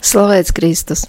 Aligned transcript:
Slavēts 0.00 0.54
Kristus! 0.56 1.04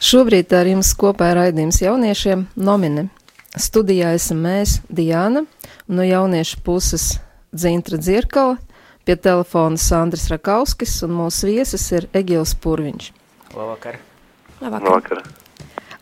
Šobrīd 0.00 0.52
ar 0.56 0.68
jums 0.70 0.94
kopā 0.96 1.30
ir 1.32 1.38
raidījums 1.40 1.82
jauniešiem 1.82 2.46
nomine. 2.56 3.08
Studijā 3.56 4.14
esam 4.16 4.40
mēs, 4.44 4.78
Diana, 4.88 5.44
un 5.88 6.00
no 6.00 6.04
jauniešu 6.06 6.62
puses 6.64 7.18
Dzintra 7.52 8.00
Dzirkala, 8.00 8.56
pie 9.04 9.16
telefona 9.20 9.80
Sandrs 9.80 10.28
Rakauskis, 10.32 10.98
un 11.04 11.12
mūsu 11.18 11.52
viesis 11.52 11.84
ir 11.92 12.08
Egils 12.16 12.56
Purviņš. 12.60 13.10
Labvakar! 13.52 14.00
Labvakar. 14.60 14.88
Labvakar. 14.88 15.22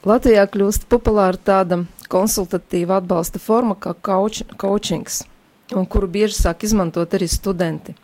Latvijā 0.04 0.42
kļūst 0.52 0.82
populāra 0.92 1.38
tāda 1.40 1.78
konsultatīva 2.12 2.98
atbalsta 3.00 3.40
forma 3.40 3.74
kā 3.74 3.94
coach, 4.04 4.42
coachings, 4.60 5.22
un 5.72 5.86
kuru 5.88 6.10
bieži 6.14 6.36
sāk 6.42 6.66
izmantot 6.68 7.16
arī 7.16 7.26
studenti. 7.32 7.96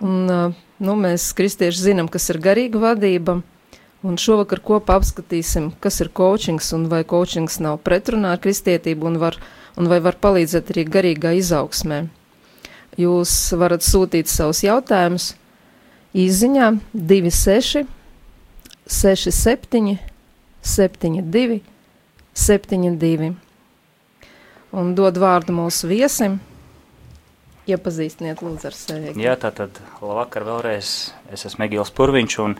Un, 0.00 0.54
nu, 0.80 0.94
mēs, 0.96 1.30
kristieši, 1.36 1.90
zinām, 1.90 2.08
kas 2.08 2.30
ir 2.32 2.40
garīga 2.40 2.80
vadība, 2.80 3.40
un 4.06 4.16
šovakar 4.20 4.62
kopā 4.64 4.96
apskatīsim, 5.00 5.70
kas 5.80 6.00
ir 6.00 6.08
coachings 6.16 6.72
un 6.76 6.86
vai 6.92 7.02
coachings 7.04 7.58
nav 7.60 7.82
pretrunā 7.84 8.32
ar 8.36 8.40
kristietību 8.40 9.10
un, 9.10 9.18
var, 9.20 9.36
un 9.76 9.90
vai 9.92 10.00
var 10.00 10.16
palīdzēt 10.22 10.72
arī 10.72 10.86
garīgā 10.88 11.34
izaugsmē. 11.40 12.06
Jūs 13.00 13.34
varat 13.60 13.84
sūtīt 13.86 14.28
savus 14.32 14.64
jautājumus 14.64 15.34
īziņā 16.16 16.72
26 16.94 17.84
67 18.90 19.98
72 20.62 21.60
72 22.34 23.34
un 24.72 24.94
dod 24.94 25.18
vārdu 25.18 25.54
mūsu 25.54 25.90
viesim. 25.90 26.38
Iepazīstiniet 27.68 28.40
lūdzu 28.44 28.70
ar 28.70 28.76
sevi. 28.76 29.12
Jā, 29.20 29.36
tātad 29.40 29.76
labvakar 30.00 30.46
vēlreiz. 30.48 30.94
Es 31.32 31.44
esmu 31.48 31.66
Egils 31.66 31.92
Purviņš 31.94 32.38
un 32.44 32.56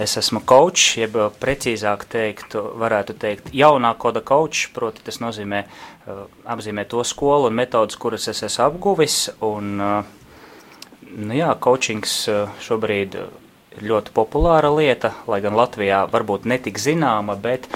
es 0.00 0.14
esmu 0.20 0.42
coach, 0.46 0.96
jeb 1.00 1.16
precīzāk 1.42 2.06
teikt, 2.12 2.54
varētu 2.54 3.16
teikt 3.18 3.50
jaunā 3.56 3.94
koda 3.98 4.22
coach, 4.24 4.68
proti 4.76 5.04
tas 5.04 5.18
nozīmē 5.22 5.62
uh, 5.64 6.24
apzīmē 6.54 6.86
to 6.88 7.02
skolu 7.08 7.50
un 7.50 7.56
metodus, 7.58 7.98
kuras 7.98 8.28
es 8.30 8.44
esmu 8.46 8.66
apguvis 8.68 9.18
un 9.42 9.72
uh, 9.80 10.02
nu 11.16 11.38
jā, 11.38 11.50
coachings 11.60 12.18
uh, 12.30 12.52
šobrīd 12.62 13.16
ir 13.18 13.32
ļoti 13.80 14.12
populāra 14.14 14.70
lieta, 14.72 15.14
lai 15.26 15.40
gan 15.44 15.56
Latvijā 15.56 16.04
varbūt 16.12 16.46
netik 16.48 16.80
zināma, 16.80 17.36
bet 17.40 17.68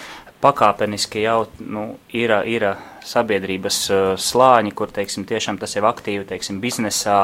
pakāpeniski 0.45 1.25
jau 1.25 1.47
nu, 1.59 1.95
ir, 2.13 2.35
ir 2.45 2.69
sabiedrības 3.07 3.79
uh, 3.91 4.09
slāņi, 4.21 4.75
kur 4.77 4.91
teiksim, 4.95 5.27
tiešām 5.29 5.61
tas 5.63 5.77
jau 5.77 5.85
aktīvi 5.89 6.27
teiksim, 6.29 6.61
biznesā, 6.63 7.21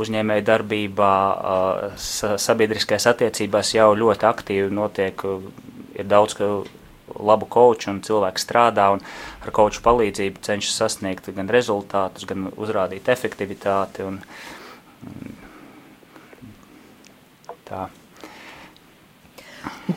uzņēmēja 0.00 0.46
darbībā, 0.48 1.14
uh, 1.36 2.10
sabiedriskajās 2.40 3.08
attiecībās 3.12 3.74
jau 3.76 3.92
ļoti 3.98 4.28
aktīvi 4.30 4.74
notiek. 4.74 5.24
Uh, 5.24 5.50
ir 6.00 6.06
daudz 6.08 6.36
labu 7.18 7.46
koču 7.50 7.90
un 7.92 8.00
cilvēku 8.06 8.40
strādā 8.40 8.90
un 8.94 9.02
ar 9.42 9.52
koču 9.54 9.82
palīdzību 9.84 10.42
cenšas 10.46 10.78
sasniegt 10.82 11.30
gan 11.34 11.50
rezultātus, 11.50 12.26
gan 12.28 12.50
uzrādīt 12.54 13.10
efektivitāti. 13.10 14.06
Un, 14.06 14.20
un, 15.10 15.34
tā. 17.68 17.88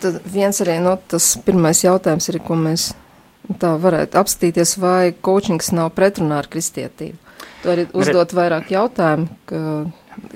Tad 0.01 0.19
viens 0.25 0.59
arī 0.63 0.79
no 0.81 0.95
nu, 0.95 1.01
tas 1.13 1.33
pirmais 1.45 1.83
jautājums 1.85 2.27
ir, 2.31 2.41
ko 2.43 2.57
mēs 2.59 2.91
tā 3.59 3.73
varētu 3.81 4.19
apstīties, 4.19 4.77
vai 4.79 5.13
coachings 5.25 5.71
nav 5.75 5.91
pretrunā 5.97 6.41
ar 6.43 6.49
kristietību. 6.51 7.19
Tu 7.63 7.71
arī 7.71 7.87
uzdot 7.95 8.35
vairāk 8.35 8.71
jautājumu, 8.73 9.29
ka 9.47 9.59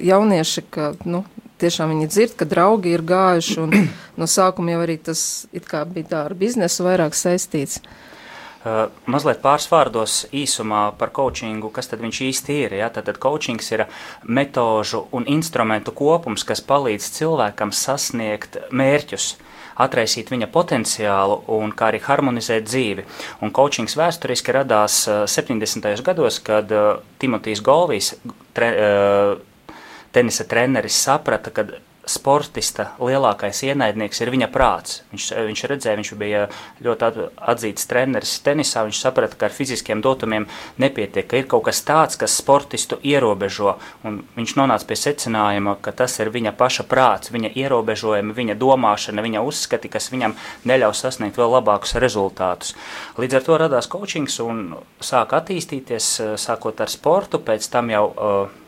jaunieši, 0.02 0.63
ka, 0.72 0.91
nu, 1.08 1.23
tiešām 1.61 1.94
viņi 1.94 2.09
dzird, 2.11 2.35
ka 2.39 2.47
draugi 2.47 2.94
ir 2.95 3.03
gājuši, 3.08 3.58
un 3.63 3.78
no 4.19 4.28
sākuma 4.30 4.75
jau 4.75 4.83
arī 4.85 4.97
tas 5.09 5.22
it 5.55 5.67
kā 5.69 5.83
bija 5.88 6.13
tā 6.13 6.25
ar 6.28 6.38
biznesu 6.38 6.88
vairāk 6.88 7.17
saistīts. 7.17 7.81
Uh, 8.67 8.89
mazliet 9.08 9.39
pāris 9.39 9.69
vārdos 9.72 10.13
īsumā 10.35 10.89
par 11.00 11.13
coachingu, 11.16 11.69
kas 11.72 11.88
tad 11.88 12.01
viņš 12.03 12.22
īsti 12.25 12.56
ir. 12.66 12.73
Ja? 12.81 12.90
Tad, 12.91 13.06
tad 13.07 13.19
coachings 13.23 13.69
ir 13.72 13.85
metožu 14.28 15.06
un 15.16 15.28
instrumentu 15.31 15.94
kopums, 15.96 16.44
kas 16.44 16.63
palīdz 16.67 17.12
cilvēkam 17.16 17.72
sasniegt 17.72 18.57
mērķus. 18.75 19.29
Uh, 19.38 19.47
atraisīt 19.84 20.32
viņa 20.34 20.50
potenciālu 20.54 21.42
un 21.58 21.74
kā 21.78 21.92
arī 21.92 22.02
harmonizēt 22.04 22.68
dzīvi. 22.68 23.06
Un 23.46 23.54
coachings 23.56 23.98
vēsturiski 24.00 24.56
radās 24.56 25.04
70. 25.08 25.90
gados, 26.06 26.40
kad 26.44 26.72
Timotijs 27.22 27.62
Golvijs, 27.66 28.16
tre, 28.58 28.72
tenisa 30.16 30.48
treneris, 30.50 30.98
saprata, 31.08 31.54
ka 31.54 31.68
sportista 32.07 32.91
lielākais 33.00 33.59
ienaidnieks 33.68 34.22
ir 34.23 34.31
viņa 34.34 34.47
prāts. 34.51 35.01
Viņš, 35.12 35.28
viņš 35.50 35.63
redzēja, 35.72 36.00
viņš 36.00 36.12
bija 36.19 36.45
ļoti 36.84 37.28
atzīts 37.53 37.88
treneris 37.90 38.38
tenisā, 38.45 38.84
viņš 38.88 39.01
saprata, 39.03 39.38
ka 39.40 39.50
ar 39.50 39.56
fiziskiem 39.56 40.01
dotumiem 40.03 40.47
nepietiek, 40.81 41.28
ka 41.28 41.41
ir 41.41 41.50
kaut 41.51 41.67
kas 41.67 41.81
tāds, 41.88 42.19
kas 42.19 42.38
sportistu 42.40 43.00
ierobežo, 43.03 43.78
un 44.07 44.22
viņš 44.38 44.56
nonāca 44.59 44.88
pie 44.90 45.00
secinājuma, 45.00 45.78
ka 45.84 45.94
tas 45.96 46.17
ir 46.23 46.31
viņa 46.34 46.56
paša 46.57 46.88
prāts, 46.90 47.34
viņa 47.34 47.53
ierobežojumi, 47.59 48.35
viņa 48.38 48.57
domāšana, 48.59 49.25
viņa 49.25 49.44
uzskati, 49.47 49.91
kas 49.91 50.12
viņam 50.13 50.38
neļaus 50.67 51.03
sasniegt 51.06 51.40
vēl 51.40 51.57
labākus 51.57 51.97
rezultātus. 52.01 52.75
Līdz 53.19 53.40
ar 53.40 53.47
to 53.47 53.59
radās 53.63 53.91
coachings 53.91 54.40
un 54.44 54.63
sāk 55.03 55.35
attīstīties, 55.38 56.13
sākot 56.40 56.81
ar 56.81 56.91
sportu, 56.91 57.41
pēc 57.44 57.67
tam 57.72 57.91
jau 57.94 58.07
uh, 58.12 58.63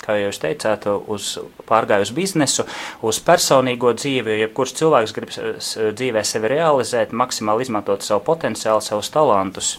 kā 0.00 0.16
jūs 0.20 0.40
teicāt, 0.42 0.88
uz 1.10 1.34
pārgāju 1.68 2.08
uz 2.08 2.14
biznesu, 2.16 2.66
uz 3.06 3.20
personīgo 3.24 3.92
dzīvi, 3.96 4.40
jebkurš 4.46 4.74
cilvēks 4.80 5.14
grib 5.16 5.36
dzīvē 6.00 6.24
sevi 6.24 6.52
realizēt, 6.56 7.12
maksimāli 7.12 7.68
izmantot 7.68 8.06
savu 8.06 8.24
potenciālu, 8.32 8.84
savus 8.84 9.12
talantus 9.14 9.76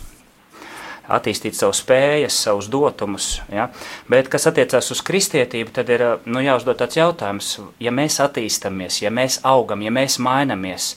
attīstīt 1.11 1.57
savus 1.57 1.81
spējas, 1.83 2.37
savus 2.45 2.69
dotumus. 2.71 3.41
Ja? 3.51 3.69
Bet, 4.11 4.29
kas 4.31 4.47
attiecās 4.49 4.91
uz 4.93 5.01
kristietību, 5.05 5.73
tad 5.75 5.91
ir 5.91 6.05
nu, 6.25 6.43
jāuzdod 6.43 6.79
tāds 6.81 6.99
jautājums, 6.99 7.57
ja 7.81 7.93
mēs 7.95 8.21
attīstāmies, 8.23 9.01
ja 9.03 9.13
mēs 9.13 9.41
augam, 9.47 9.83
ja 9.85 9.93
mēs 9.93 10.19
mainamies. 10.23 10.95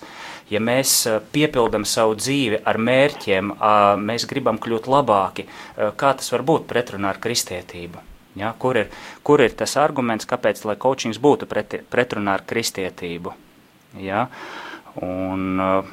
Ja 0.52 0.60
mēs 0.60 1.06
piepildām 1.32 1.86
savu 1.88 2.18
dzīvi 2.20 2.60
ar 2.68 2.76
mērķiem, 2.76 3.54
mēs 4.04 4.26
gribam 4.28 4.60
kļūt 4.60 4.90
labāki, 4.92 5.48
kā 5.96 6.16
tas 6.20 6.28
var 6.34 6.44
būt 6.44 6.68
pretrunā 6.68 7.14
ar 7.14 7.22
kristietību? 7.24 8.13
Ja, 8.34 8.54
kur, 8.58 8.76
ir, 8.76 8.88
kur 9.22 9.42
ir 9.44 9.52
tas 9.54 9.76
arguments, 9.78 10.26
kāpēc 10.26 10.64
coachings 10.82 11.20
būtu 11.22 11.46
pret, 11.46 11.76
pretrunā 11.90 12.34
ar 12.34 12.42
kristietību? 12.46 13.34
Ja, 14.02 14.26
un, 14.98 15.60
uh, 15.62 15.92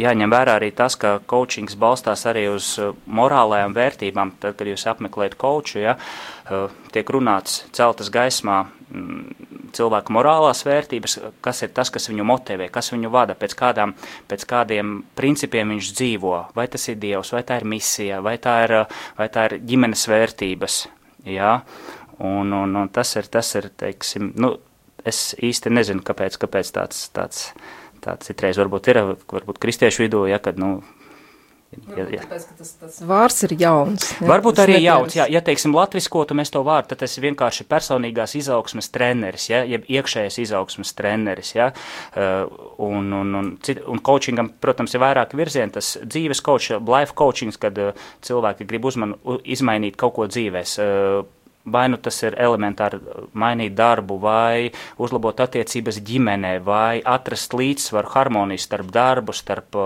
jāņem 0.00 0.32
vērā 0.32 0.56
arī 0.56 0.70
tas, 0.76 0.96
ka 0.96 1.18
coachings 1.28 1.76
balstās 1.76 2.24
arī 2.28 2.46
uz 2.52 2.70
uh, 2.80 2.94
morālajām 3.04 3.76
vērtībām. 3.76 4.32
Tad, 4.40 4.56
kad 4.56 4.72
jūs 4.72 4.86
apmeklējat 4.88 5.36
coachu, 5.40 5.82
ja, 5.84 5.96
uh, 6.48 6.72
tiek 6.96 7.12
runāts 7.12 7.66
celtas 7.76 8.08
gaismā 8.14 8.62
mm, 8.88 9.46
cilvēku 9.76 10.16
morālās 10.16 10.64
vērtības, 10.64 11.18
kas 11.44 11.60
ir 11.66 11.76
tas, 11.76 11.92
kas 11.92 12.08
viņu 12.08 12.24
motivē, 12.24 12.70
kas 12.72 12.88
viņu 12.94 13.12
vada, 13.12 13.36
pēc, 13.36 13.52
kādām, 13.58 13.92
pēc 14.32 14.48
kādiem 14.48 15.02
principiem 15.18 15.76
viņš 15.76 15.92
dzīvo. 15.92 16.36
Vai 16.56 16.70
tas 16.72 16.88
ir 16.88 17.00
Dievs, 17.04 17.36
vai 17.36 17.44
tā 17.44 17.60
ir 17.60 17.68
misija, 17.68 18.24
vai 18.24 18.38
tā 18.40 18.62
ir, 18.64 18.78
vai 19.20 19.28
tā 19.32 19.50
ir 19.50 19.60
ģimenes 19.60 20.08
vērtības. 20.08 20.86
Jā, 21.26 21.52
un, 22.22 22.52
un, 22.54 22.76
un 22.82 22.90
tas 22.92 23.10
ir, 23.18 23.26
tas 23.32 23.48
ir, 23.58 23.70
teiksim, 23.78 24.30
nu, 24.38 24.52
es 25.06 25.32
īsti 25.42 25.72
nezinu, 25.74 26.04
kāpēc, 26.06 26.38
kāpēc 26.42 26.70
tāds, 26.74 27.00
tāds, 27.14 27.48
tāds 28.04 28.30
citreiz 28.30 28.60
varbūt 28.60 28.92
ir, 28.92 29.02
varbūt 29.32 29.58
kristiešu 29.62 30.06
vidū, 30.06 30.22
ja, 30.30 30.38
kad, 30.42 30.60
nu, 30.60 30.78
Ja, 31.96 32.06
ja. 32.10 32.22
Tāpēc, 32.24 32.46
ka 32.48 32.56
tas, 32.58 32.70
tas 32.80 32.96
vārds 33.06 33.44
ir 33.46 33.54
jauns. 33.60 34.08
Ja, 34.16 34.28
Varbūt 34.30 34.60
arī 34.64 34.78
jauns. 34.82 35.16
Ja, 35.16 35.26
ja 35.30 35.42
teiksim, 35.44 35.74
latviskotu 35.76 36.36
mēs 36.38 36.50
to 36.54 36.62
vārdu, 36.66 36.90
tad 36.92 37.02
tas 37.04 37.16
ir 37.18 37.26
vienkārši 37.28 37.66
personīgās 37.70 38.36
izaugsmes 38.40 38.90
treneris, 38.94 39.48
ja, 39.52 39.62
jeb 39.68 39.86
iekšējais 39.92 40.40
izaugsmes 40.46 40.94
treneris. 40.98 41.52
Ja, 41.56 41.70
uh, 41.70 42.50
un, 42.82 43.12
un, 43.20 43.38
un, 43.40 43.52
un 43.92 44.02
coachingam, 44.10 44.50
protams, 44.62 44.96
ir 44.96 45.04
vairāki 45.04 45.38
virzieni. 45.38 45.74
Tas 45.76 45.94
dzīves 46.02 46.42
coach, 46.46 46.74
life 46.80 47.16
coachings, 47.18 47.60
kad 47.60 47.78
uh, 47.82 48.06
cilvēki 48.26 48.68
grib 48.68 48.88
uzman, 48.90 49.16
izmainīt 49.44 50.00
kaut 50.00 50.16
ko 50.18 50.30
dzīvēs. 50.30 50.78
Uh, 51.66 51.72
Vai 51.72 51.88
nu 51.90 51.98
tas 51.98 52.14
ir 52.22 52.36
elementāri 52.38 53.00
mainīt 53.34 53.72
darbu, 53.74 54.20
vai 54.22 54.70
uzlabot 55.02 55.40
attiecības 55.42 55.96
ģimenē, 56.06 56.52
vai 56.62 57.00
atrast 57.02 57.56
līdzsvaru, 57.58 58.12
harmoniju 58.12 58.62
starp 58.62 58.92
darbu, 58.94 59.34
starp, 59.34 59.78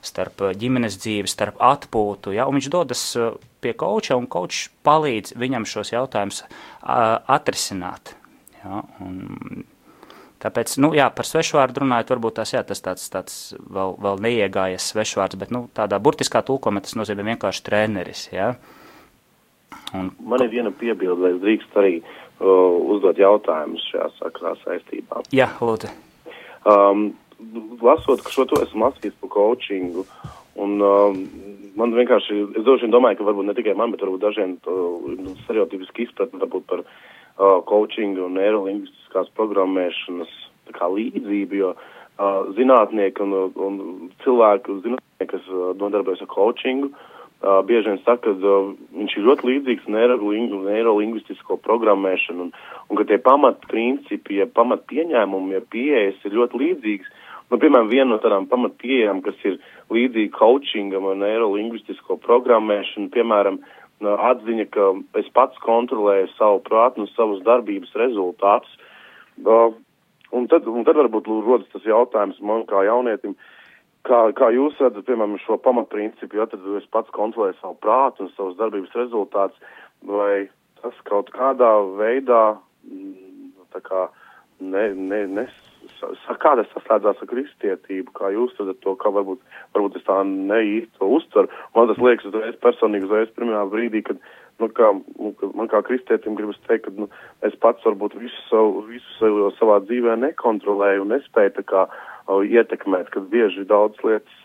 starp 0.00 0.46
ģimenes 0.56 0.96
dzīvi, 0.96 1.28
starp 1.28 1.60
atpūtu. 1.60 2.32
Ja? 2.38 2.46
Un 2.48 2.56
viņš 2.56 2.68
dodas 2.72 3.02
uh, 3.20 3.34
pie 3.60 3.74
koča, 3.76 4.16
un 4.16 4.30
kočs 4.32 4.70
palīdz 4.88 5.34
viņam 5.36 5.68
šos 5.68 5.92
jautājumus 5.92 6.40
uh, 6.46 7.20
atrisināt. 7.36 8.16
Ja? 8.62 8.86
Un, 9.04 9.66
Tāpēc, 10.40 10.74
nu, 10.84 10.90
jā, 10.92 11.06
par 11.16 11.24
svešvārdu 11.24 11.80
runājot, 11.80 12.10
varbūt 12.12 12.34
tas, 12.36 12.50
jā, 12.52 12.60
tas 12.64 12.82
tāds, 12.84 13.06
tāds 13.10 13.36
vēl, 13.72 13.94
vēl 14.04 14.20
neiegājies 14.20 14.90
svešvārds, 14.92 15.38
bet, 15.40 15.52
nu, 15.52 15.64
tādā 15.74 15.96
burtiskā 15.98 16.42
tulkojumā 16.44 16.82
tas 16.84 16.92
nozīmē 16.94 17.24
vienkārši 17.32 17.64
treneris, 17.66 18.26
jā. 18.32 18.50
Ja? 18.52 18.84
Un... 19.94 20.10
Man 20.18 20.42
ir 20.42 20.50
viena 20.50 20.72
piebilde, 20.74 21.20
vai 21.22 21.34
drīkst 21.42 21.76
arī 21.78 21.92
uh, 22.00 22.74
uzdot 22.94 23.18
jautājumus 23.20 23.84
šajā 23.92 24.08
sakrā 24.18 24.54
saistībā. 24.64 25.22
Jā, 25.34 25.50
lūdzu. 25.62 25.92
Um, 26.66 27.08
lasot, 27.82 28.24
ka 28.24 28.32
šo 28.34 28.46
to 28.50 28.60
esmu 28.64 28.88
lasījis 28.88 29.18
par 29.22 29.32
coachingu, 29.36 30.06
un 30.62 30.78
um, 30.82 31.20
man 31.78 31.94
vienkārši, 31.94 32.40
es 32.58 32.64
droši 32.66 32.86
vien 32.86 32.96
domāju, 32.96 33.20
ka 33.20 33.28
varbūt 33.28 33.50
ne 33.50 33.56
tikai 33.58 33.76
man, 33.78 33.94
bet 33.94 34.02
varbūt 34.02 34.24
dažiem 34.24 34.56
uh, 34.66 35.34
stereotipiski 35.44 36.08
izpratni 36.08 36.42
varbūt 36.42 36.66
par 36.70 36.82
uh, 36.82 37.60
coachingu 37.70 38.26
un 38.26 38.40
neirolingvistiskās 38.40 39.30
programmēšanas 39.38 40.32
kā 40.74 40.88
līdzību, 40.90 41.60
jo 41.60 41.74
uh, 41.76 42.48
zinātnieki 42.58 43.22
un, 43.22 43.36
un 43.54 43.76
cilvēki, 44.24 44.80
zinātnieki, 44.88 45.30
kas 45.36 45.52
uh, 45.52 45.70
nodarbojas 45.78 46.24
ar 46.26 46.32
coachingu, 46.32 46.90
uh, 46.90 47.12
bieži 47.42 47.92
vien 47.92 48.00
saka, 48.04 48.32
ka 48.32 48.32
uh, 48.32 48.72
viņš 48.96 49.16
ir 49.16 49.26
ļoti 49.26 49.48
līdzīgs 49.50 49.88
neirolingvistisko 49.92 51.58
programmēšanu 51.64 52.46
un, 52.46 52.52
un 52.88 52.98
ka 52.98 53.04
tie 53.08 53.18
pamatprincipi, 53.22 54.40
ja 54.40 54.46
pamat 54.48 54.86
pieņēmumi, 54.90 55.56
ja 55.58 55.60
pieejas 55.60 56.24
ir 56.24 56.36
ļoti 56.38 56.62
līdzīgs. 56.62 57.10
Nu, 57.46 57.60
piemēram, 57.62 57.90
viena 57.92 58.10
no 58.10 58.18
tādām 58.18 58.48
pamatpieejām, 58.50 59.20
kas 59.22 59.36
ir 59.46 59.60
līdzīga 59.94 60.32
coachingam 60.34 61.04
un 61.06 61.20
neirolingvistisko 61.22 62.16
programmēšanu, 62.24 63.12
piemēram, 63.14 63.60
atziņa, 64.02 64.66
ka 64.74 64.88
es 65.20 65.28
pats 65.36 65.60
kontrolēju 65.62 66.32
savu 66.34 66.58
prātu 66.66 67.04
un 67.04 67.12
savus 67.14 67.44
darbības 67.46 67.94
rezultātus. 68.00 68.72
Uh, 69.44 69.76
un, 70.32 70.48
tad, 70.50 70.66
un 70.66 70.84
tad 70.88 70.98
varbūt 70.98 71.28
rodas 71.28 71.68
tas 71.72 71.84
jautājums 71.86 72.40
man 72.40 72.64
kā 72.68 72.82
jaunietim, 72.88 73.36
kā, 74.06 74.20
kā 74.38 74.50
jūs 74.54 74.78
redzat, 74.82 75.06
piemēram, 75.08 75.38
šo 75.42 75.58
pamatprincipu, 75.62 76.38
ja 76.38 76.46
tad 76.50 76.64
es 76.78 76.86
pats 76.94 77.12
kontrolēju 77.16 77.58
savu 77.60 77.76
prātu 77.82 78.26
un 78.26 78.32
savus 78.34 78.58
darbības 78.60 78.94
rezultātus, 78.98 79.74
vai 80.06 80.46
tas 80.82 80.96
kaut 81.08 81.32
kādā 81.34 81.72
veidā 81.98 82.42
mm, 82.86 83.52
tā 83.74 83.82
kā 83.86 84.06
ne, 84.60 84.88
ne, 84.94 85.22
nes 85.40 85.54
kāda 86.42 86.64
saslēdzās 86.72 87.20
ar 87.22 87.30
kristietību, 87.30 88.14
kā 88.16 88.32
jūs 88.34 88.56
redzat 88.58 88.80
to, 88.84 88.96
kā 89.00 89.12
varbūt, 89.14 89.42
varbūt 89.76 90.00
es 90.00 90.06
tā 90.06 90.18
neīsti 90.26 90.98
to 90.98 91.12
uztveru. 91.18 91.52
Man 91.76 91.90
tas 91.90 92.02
liekas 92.02 92.28
uzreiz 92.30 92.58
personīgi, 92.62 93.08
uzreiz 93.08 93.30
pirmajā 93.36 93.62
brīdī, 93.72 94.02
kad, 94.08 94.20
nu, 94.60 94.68
kā, 94.76 94.90
nu, 94.96 95.32
man 95.56 95.70
kā 95.72 95.82
kristietim 95.86 96.36
gribas 96.38 96.58
teikt, 96.66 96.88
ka, 96.88 96.94
nu, 96.98 97.08
es 97.46 97.56
pats 97.62 97.86
varbūt 97.86 98.18
visu 98.18 98.42
savu, 98.50 98.84
visu 98.90 99.16
savu 99.20 99.52
savā 99.60 99.78
dzīvē 99.86 100.18
nekontrolēju 100.24 101.06
un 101.06 101.14
nespēju 101.14 101.56
tā 101.60 101.66
kā 101.70 101.86
uh, 101.86 102.04
ietekmēt, 102.28 103.12
kad 103.14 103.30
bieži 103.32 103.66
daudz 103.68 104.00
lietas. 104.06 104.42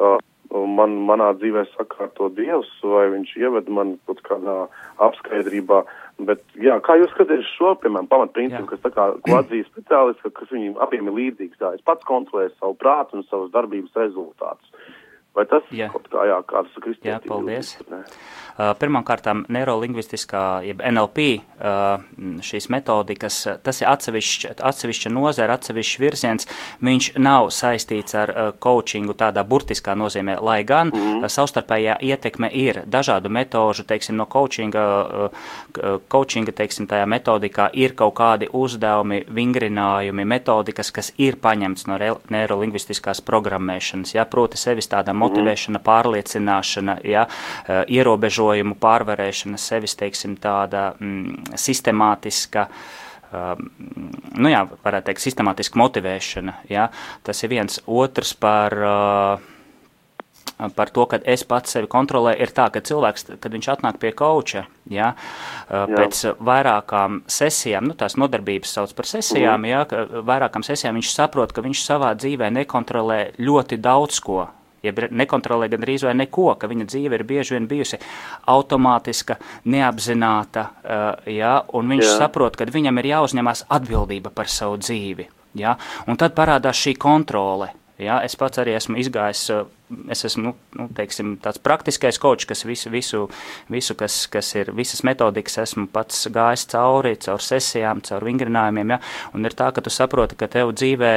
Uh, 0.00 0.18
man, 0.50 0.96
manā 1.06 1.30
dzīvē 1.38 1.64
sakārto 1.74 2.28
Dievs, 2.34 2.70
vai 2.82 3.06
viņš 3.14 3.34
ieved 3.38 3.68
man 3.70 3.94
kaut 4.08 4.22
kādā 4.26 4.56
apskaidrībā. 5.06 5.82
Bet, 6.26 6.42
jā, 6.60 6.76
kā 6.84 6.98
jūs 7.00 7.12
skatāties 7.14 7.52
šo, 7.54 7.74
piemēram, 7.80 8.08
pamatprincipu, 8.10 8.66
kas 8.72 8.82
tā 8.82 8.90
kā 8.94 9.06
atzīst 9.38 9.70
speciālisti, 9.72 10.32
kas 10.36 10.50
viņiem 10.52 10.80
abiem 10.82 11.08
ir 11.08 11.18
līdzīgs, 11.20 11.60
tā 11.60 11.74
es 11.76 11.86
pats 11.86 12.06
kontrolēju 12.08 12.52
savu 12.58 12.76
prātu 12.82 13.20
un 13.20 13.28
savas 13.30 13.52
darbības 13.54 14.02
rezultātus. 14.02 14.74
Vai 15.38 15.44
tas 15.46 15.66
jā. 15.70 15.86
kaut 15.92 16.08
kā, 16.10 16.24
jā, 16.26 16.40
kādas 16.50 16.74
kristietība? 16.82 17.14
Jā, 17.14 17.20
paldies. 17.30 17.68
Ne? 17.86 18.00
Uh, 18.60 18.74
Pirmkārt, 18.76 19.24
neirolingvistiskā, 19.48 20.60
jeb 20.66 20.82
NLP 20.84 21.26
uh, 21.38 22.02
šīs 22.44 22.66
metodikas, 22.72 23.36
tas 23.64 23.78
ir 23.80 23.88
atsevišķa, 23.88 24.50
atsevišķa 24.68 25.12
nozara, 25.14 25.54
atsevišķs 25.56 26.00
virziens. 26.02 26.48
Viņš 26.84 27.08
nav 27.22 27.48
saistīts 27.56 28.16
ar 28.20 28.32
uh, 28.32 28.48
coachingu 28.60 29.14
tādā 29.16 29.44
burtiskā 29.48 29.94
nozīmē, 29.96 30.34
lai 30.44 30.58
gan 30.68 30.90
mm. 30.92 31.30
savstarpējā 31.32 31.94
ietekme 32.04 32.50
ir 32.52 32.82
dažādu 32.90 33.30
metožu, 33.32 33.86
teiksim, 33.88 34.18
no 34.20 34.26
coachinga, 34.28 34.84
coachinga, 36.12 36.52
teiksim, 36.60 36.90
tajā 36.90 37.06
metodikā 37.08 37.70
ir 37.80 37.94
kaut 37.96 38.18
kādi 38.18 38.50
uzdevumi, 38.52 39.22
vingrinājumi, 39.40 40.26
metodikas, 40.34 40.92
kas 40.92 41.12
ir 41.22 41.38
paņemts 41.40 41.86
no 41.88 41.96
neirolingvistiskās 42.34 43.24
programmēšanas, 43.24 44.16
ja, 44.18 44.26
proti 44.28 44.60
sevis 44.60 44.90
tāda 44.90 45.14
motivēšana, 45.16 45.80
pārliecināšana, 45.86 47.00
ja, 47.08 47.26
ierobežojuma 47.88 48.49
ierobežojumu 48.50 48.78
pārvarēšana, 48.80 49.58
sevis, 49.58 49.96
teiksim, 49.96 50.36
tāda 50.40 50.94
mm, 50.98 51.56
sistemātiska. 51.56 52.68
Um, 53.30 53.70
nu 54.34 54.50
jā, 54.50 54.64
varētu 54.82 55.10
teikt, 55.10 55.22
sistemātiska 55.22 55.78
motivēšana. 55.78 56.64
Jā. 56.68 56.90
Tas 57.22 57.42
ir 57.44 57.50
viens. 57.52 57.80
Otrs 57.86 58.34
par, 58.34 58.74
uh, 58.74 59.38
par 60.74 60.90
to, 60.90 61.06
ka 61.06 61.20
es 61.24 61.44
pats 61.46 61.76
sevi 61.76 61.86
kontrolēju, 61.86 62.42
ir 62.42 62.50
tā, 62.50 62.68
ka 62.74 62.82
cilvēks, 62.82 63.38
kad 63.38 63.50
viņš 63.54 63.70
atnāk 63.70 64.00
pie 64.02 64.10
kauča, 64.12 64.66
jā, 64.90 65.14
uh, 65.14 65.86
jā. 65.86 65.94
pēc 65.94 66.24
vairākām 66.42 67.22
sesijām, 67.30 67.86
nu 67.86 67.94
tās 67.94 68.18
nodarbības 68.18 68.74
sauc 68.74 68.94
par 68.98 69.06
sesijām, 69.06 69.62
mm. 69.62 69.70
jā, 69.70 70.22
vairākām 70.26 70.66
sesijām 70.66 70.98
viņš 70.98 71.14
saprot, 71.14 71.54
ka 71.54 71.62
viņš 71.62 71.84
savā 71.86 72.16
dzīvē 72.18 72.50
nekontrolē 72.58 73.28
ļoti 73.38 73.78
daudz 73.78 74.18
ko 74.26 74.48
jeb 74.84 75.00
nekontrolē 75.10 75.68
gandrīz 75.72 76.04
vai 76.06 76.14
neko, 76.18 76.54
ka 76.60 76.70
viņa 76.70 76.86
dzīve 76.90 77.18
ir 77.18 77.26
bieži 77.28 77.56
vien 77.56 77.68
bijusi 77.70 78.00
automātiska, 78.52 79.36
neapzināta, 79.72 80.66
uh, 80.70 81.10
ja, 81.30 81.58
un 81.76 81.92
viņš 81.94 82.06
jā. 82.06 82.16
saprot, 82.22 82.56
ka 82.56 82.68
viņam 82.70 83.02
ir 83.02 83.12
jāuzņemās 83.14 83.66
atbildība 83.68 84.32
par 84.34 84.50
savu 84.50 84.80
dzīvi. 84.80 85.28
Ja, 85.58 85.74
un 86.06 86.18
tad 86.20 86.36
parādās 86.36 86.78
šī 86.78 86.94
kontrole. 87.00 87.72
Ja, 88.00 88.20
es 88.24 88.36
pats 88.38 88.60
arī 88.62 88.76
esmu 88.78 89.00
izgājis 89.02 89.48
uh, 89.52 89.66
es 90.10 90.24
esmu 90.28 90.44
nu, 90.44 90.54
nu, 90.78 90.86
teiksim, 90.96 91.34
tāds 91.42 91.60
praktiskais 91.62 92.18
kočs, 92.22 92.48
kas 92.50 92.64
visu, 92.68 92.92
visu, 92.92 93.24
visu 93.72 93.96
kas, 93.98 94.22
kas 94.32 94.52
ir 94.58 94.72
visas 94.76 95.04
metodikas, 95.06 95.58
esmu 95.64 95.88
pats 95.92 96.26
gājis 96.32 96.66
cauri, 96.70 97.16
caur 97.24 97.42
sesijām, 97.44 98.02
caur 98.06 98.26
vingrinājumiem. 98.28 98.96
Ja? 98.96 99.00
Un 99.34 99.46
ir 99.46 99.56
tā, 99.58 99.70
ka 99.74 99.84
tu 99.84 99.92
saproti, 99.92 100.38
ka 100.38 100.50
tev 100.50 100.74
dzīvē 100.76 101.14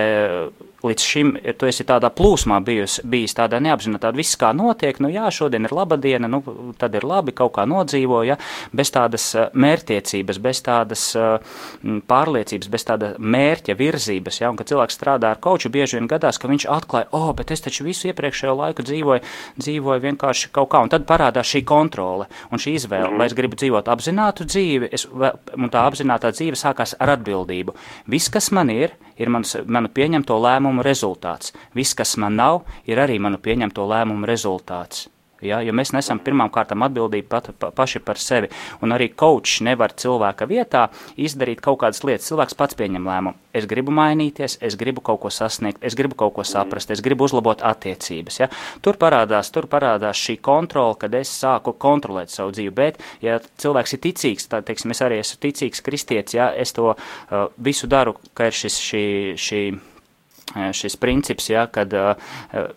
līdz 0.83 1.03
šim 1.07 1.31
tu 1.57 1.67
esi 1.69 1.85
tādā 1.87 2.09
plūsmā 2.13 2.59
bijis, 2.65 2.99
bijis 3.07 3.35
tādā 3.37 3.59
neapzinātā, 3.63 4.11
viss 4.15 4.37
kā 4.39 4.51
notiek, 4.55 4.99
nu 5.03 5.11
jā, 5.11 5.29
šodien 5.31 5.67
ir 5.67 5.75
laba 5.75 5.97
diena, 5.97 6.27
nu 6.27 6.41
tad 6.79 6.95
ir 6.97 7.07
labi, 7.07 7.31
kaut 7.35 7.53
kā 7.55 7.65
nodzīvo, 7.69 8.23
ja? 8.27 8.37
bez 8.75 8.91
tādas 8.93 9.29
mērķtiecības, 9.53 10.41
bez 10.43 10.61
tādas 10.65 11.05
pārliecības, 12.11 12.71
bez 12.73 12.87
tāda 12.89 13.13
mērķa 13.19 13.77
virzības, 13.79 14.41
ja? 14.43 14.51
un 14.51 14.59
kad 14.59 14.73
cilvēks 14.73 14.99
strādā 14.99 15.31
ar 15.33 15.41
koču, 15.43 15.71
bieži 15.73 15.99
vien 15.99 16.09
gadās, 16.11 16.39
ka 16.41 16.51
viņš 16.51 16.67
atklāja, 16.75 17.09
o, 17.11 17.29
oh, 17.29 17.31
bet 17.37 17.55
es 17.55 17.63
taču 17.63 17.87
visu 17.87 18.11
iepriekšējo 18.11 18.57
laiku 18.63 18.85
dzīvoju, 18.87 19.23
dzīvoju 19.59 20.05
vienkārši 20.07 20.51
kaut 20.55 20.71
kā, 20.73 20.81
un 20.83 20.91
tad 20.93 21.07
parādās 21.09 21.49
šī 21.53 21.63
kontrole 21.67 22.27
un 22.51 22.61
šī 22.61 22.75
izvēle, 22.79 23.07
mm 23.07 23.13
-hmm. 23.13 23.23
vai 23.23 23.29
es 23.29 23.37
gribu 23.37 23.59
dzīvot 23.59 23.91
apzinātu 23.95 24.47
dzīvi, 24.49 24.89
es, 24.91 25.07
un 25.13 25.69
tā 25.69 25.85
apzinātā 25.87 26.31
dzīve 26.31 26.59
sākās 26.59 26.95
ar 26.99 27.15
atbildību. 27.17 27.75
Viss, 28.07 28.29
kas 28.29 28.51
man 28.51 28.69
ir, 28.69 28.95
ir 29.17 29.29
mans, 29.29 29.57
manu 29.65 29.89
pieņemto 29.89 30.39
lēmumu 30.39 30.83
rezultāts. 30.83 31.53
Viss, 31.75 31.93
kas 31.93 32.17
man 32.17 32.35
nav, 32.35 32.61
ir 32.85 32.97
arī 32.97 33.19
manu 33.19 33.37
pieņemto 33.37 33.87
lēmumu 33.87 34.25
rezultāts. 34.25 35.12
Ja, 35.47 35.61
jo 35.65 35.75
mēs 35.75 35.93
nesam 35.95 36.21
pirmām 36.23 36.51
kārtām 36.53 36.85
atbildīgi 36.87 37.27
pat, 37.29 37.51
pa, 37.59 37.71
paši 37.75 38.01
par 38.03 38.19
sevi. 38.21 38.49
Un 38.83 38.95
arī 38.95 39.09
kočs 39.15 39.61
nevar 39.65 39.93
cilvēka 39.99 40.47
vietā 40.49 40.87
izdarīt 41.17 41.61
kaut 41.63 41.81
kādas 41.83 42.03
lietas. 42.05 42.29
Cilvēks 42.31 42.57
pats 42.59 42.77
pieņem 42.79 43.07
lēmumu. 43.09 43.37
Es 43.53 43.67
gribu 43.69 43.93
mainīties, 43.93 44.57
es 44.65 44.73
gribu 44.79 45.03
kaut 45.05 45.19
ko 45.21 45.29
sasniegt, 45.29 45.83
es 45.85 45.93
gribu 45.93 46.17
kaut 46.17 46.33
ko 46.33 46.45
saprast, 46.47 46.89
es 46.89 47.03
gribu 47.05 47.27
uzlabot 47.27 47.61
attiecības. 47.61 48.39
Ja. 48.41 48.49
Tur, 48.81 48.97
parādās, 48.97 49.51
tur 49.53 49.67
parādās 49.69 50.17
šī 50.17 50.39
kontrola, 50.41 50.97
kad 50.97 51.13
es 51.19 51.29
sāku 51.37 51.75
kontrolēt 51.77 52.33
savu 52.33 52.55
dzīvi. 52.55 52.73
Bet, 52.73 52.97
ja 53.21 53.37
cilvēks 53.61 53.93
ir 53.93 54.03
ticīgs, 54.07 54.49
tad, 54.49 54.65
teiksim, 54.65 54.95
es 54.95 55.03
arī 55.05 55.21
esmu 55.21 55.37
ticīgs 55.45 55.85
kristietis, 55.85 56.39
ja 56.39 56.49
es 56.57 56.73
to 56.73 56.95
uh, 56.95 57.45
visu 57.61 57.89
daru, 57.91 58.17
ka 58.33 58.49
ir 58.49 58.57
šis, 58.57 58.79
šī, 58.89 59.05
šī 59.37 59.63
šis 60.53 60.95
princips, 61.01 61.49
ja, 61.49 61.65
kad 61.71 61.93
uh, 61.97 62.13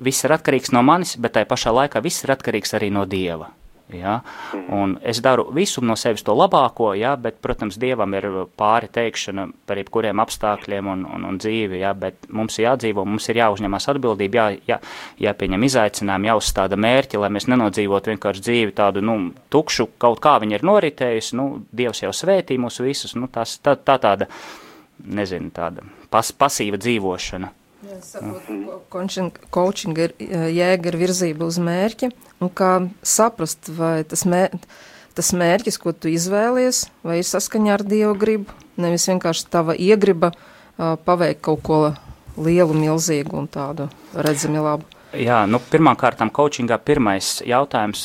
viss 0.01 0.25
ir 0.25 0.35
atkarīgs 0.37 0.73
no 0.77 0.83
manis, 0.87 1.17
bet 1.21 1.37
tajā 1.37 1.49
pašā 1.51 1.75
laikā 1.83 2.03
viss 2.05 2.25
ir 2.25 2.35
atkarīgs 2.37 2.77
arī 2.79 2.93
no 2.95 3.07
Dieva. 3.09 3.53
Ja? 3.93 4.21
Un 4.69 4.97
es 5.03 5.21
daru 5.23 5.45
visu 5.55 5.83
no 5.85 5.95
sevis 5.97 6.25
to 6.27 6.35
labāko, 6.35 6.91
ja? 6.99 7.15
bet, 7.17 7.39
protams, 7.43 7.79
Dievam 7.79 8.15
ir 8.19 8.27
pāri 8.59 8.89
teikšana 8.91 9.47
par 9.67 9.79
jebkuriem 9.79 10.23
apstākļiem 10.23 10.89
un, 10.91 11.05
un, 11.07 11.27
un 11.31 11.39
dzīvi, 11.39 11.79
ja? 11.85 11.93
bet 11.95 12.27
mums 12.35 12.59
ir 12.59 12.67
jādzīvo, 12.67 13.05
mums 13.07 13.29
ir 13.31 13.41
jāuzņemas 13.43 13.87
atbildība, 13.95 14.41
jā, 14.41 14.47
jā, 14.73 14.79
jāpieņem 15.29 15.67
izaicinājumi, 15.69 16.31
jāuzstāda 16.33 16.79
mērķi, 16.83 17.21
lai 17.23 17.31
mēs 17.37 17.47
nenodzīvot 17.53 18.11
vienkārši 18.11 18.47
dzīvi 18.49 18.75
tādu, 18.81 19.05
nu, 19.07 19.19
tukšu, 19.55 19.93
kaut 20.03 20.19
kā 20.25 20.35
viņa 20.43 20.59
ir 20.59 20.67
noritējusi, 20.67 21.39
nu, 21.39 21.47
Dievs 21.77 22.03
jau 22.03 22.11
svētī 22.15 22.59
mūs 22.59 22.81
visus, 22.83 23.15
nu, 23.15 23.31
tās, 23.31 23.55
tā, 23.63 23.77
tā 23.79 24.01
tāda, 24.03 24.27
nezinu, 24.99 25.53
tāda 25.55 25.87
pas, 26.11 26.35
pasīva 26.35 26.81
dzīvošana. 26.83 27.53
Jā, 27.97 28.03
saprot, 28.05 29.39
coaching 29.55 29.97
ir 29.97 30.13
jēga 30.21 30.91
ir 30.91 30.99
virzība 31.01 31.47
uz 31.49 31.57
mērķi, 31.63 32.11
un 32.45 32.51
kā 32.53 32.73
saprast, 33.01 33.71
vai 33.73 34.03
tas, 34.09 34.27
mēr, 34.29 34.53
tas 35.17 35.33
mērķis, 35.33 35.79
ko 35.81 35.95
tu 35.97 36.13
izvēlies, 36.13 36.87
vai 37.07 37.21
ir 37.23 37.29
saskaņā 37.29 37.79
ar 37.79 37.87
Dievu 37.87 38.17
gribu, 38.21 38.59
nevis 38.77 39.09
vienkārši 39.09 39.49
tava 39.53 39.77
iegriba 39.81 40.35
paveikt 40.77 41.41
kaut 41.47 41.65
ko 41.65 41.81
lielu, 42.37 42.77
milzīgu 42.77 43.41
un 43.41 43.49
tādu 43.49 43.89
redzami 44.13 44.61
labu. 44.61 44.96
Jā, 45.15 45.45
nu, 45.47 45.61
pirmkārt, 45.63 46.19
coachingā 46.35 46.77
pirmais 46.83 47.39
jautājums, 47.47 48.03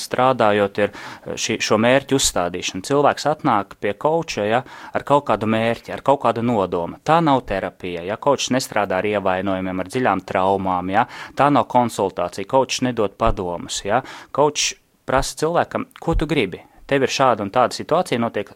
strādājot, 0.00 0.80
ir 0.82 0.90
šī, 1.38 1.56
šo 1.62 1.78
mērķu 1.78 2.18
uzstādīšana. 2.18 2.82
Cilvēks 2.88 3.28
atnāk 3.30 3.76
pie 3.80 3.92
koča 3.94 4.46
ja, 4.48 4.60
ar 4.92 5.04
kaut 5.06 5.28
kādu 5.30 5.46
mērķi, 5.54 5.92
ar 5.94 6.02
kaut 6.04 6.24
kādu 6.24 6.42
nodomu. 6.42 6.98
Tā 7.06 7.20
nav 7.24 7.44
terapija. 7.46 8.02
Ja 8.04 8.18
kočs 8.18 8.50
nestrādā 8.54 8.98
ar 8.98 9.08
ievainojumiem, 9.08 9.80
ar 9.80 9.90
dziļām 9.92 10.24
traumām, 10.26 10.90
ja, 10.92 11.06
tā 11.38 11.46
nav 11.54 11.68
konsultācija. 11.70 12.48
Kočs 12.50 12.82
nedod 12.84 13.14
padomus. 13.20 13.84
Ja. 13.86 14.02
Kočs 14.34 14.74
prasa 15.06 15.38
cilvēkam, 15.44 15.86
ko 16.02 16.16
tu 16.18 16.26
gribi. 16.26 16.64
Tev 16.90 17.06
ir 17.06 17.12
šāda 17.12 17.46
un 17.46 17.54
tāda 17.54 17.76
situācija, 17.76 18.20
notiek 18.20 18.50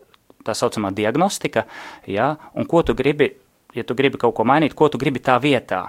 tā 0.44 0.56
saucamā 0.58 0.90
diagnostika, 0.96 1.64
ja, 2.10 2.34
un 2.58 2.66
ko 2.68 2.82
tu 2.82 2.98
gribi, 2.98 3.30
ja 3.76 3.86
tu 3.86 3.96
gribi 3.96 4.20
kaut 4.20 4.34
ko 4.36 4.44
mainīt, 4.48 4.74
ko 4.76 4.90
tu 4.92 5.00
gribi 5.00 5.22
tā 5.24 5.38
vietā. 5.40 5.86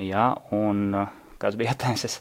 Ja, 0.00 0.32
un, 0.54 0.94
kas 1.40 1.56
bija 1.58 1.74
jautājums? 1.74 2.18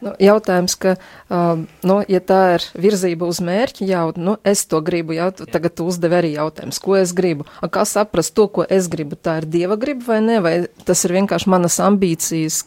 Nu, 0.00 0.12
jautājums, 0.22 0.74
ka, 0.80 0.94
um, 1.28 1.66
nu, 1.84 1.98
ja 2.08 2.22
tā 2.24 2.38
ir 2.56 2.64
virzība 2.80 3.28
uz 3.28 3.42
mērķi, 3.44 3.84
jau, 3.90 4.06
nu, 4.16 4.38
es 4.48 4.64
to 4.70 4.80
gribu, 4.84 5.12
jau, 5.16 5.28
tagad 5.42 5.76
tu 5.76 5.86
uzdevi 5.90 6.16
arī 6.16 6.30
jautājums, 6.38 6.80
ko 6.82 6.96
es 6.96 7.12
gribu. 7.16 7.46
A, 7.60 7.68
kā 7.68 7.84
saprast 7.88 8.34
to, 8.38 8.48
ko 8.48 8.64
es 8.64 8.88
gribu, 8.92 9.18
tā 9.20 9.40
ir 9.42 9.48
Dieva 9.52 9.76
griba 9.80 10.14
vai 10.14 10.20
ne, 10.24 10.40
vai 10.44 10.54
tas 10.88 11.04
ir 11.04 11.16
vienkārši 11.18 11.52
manas 11.52 11.76
ambīcijas 11.84 12.64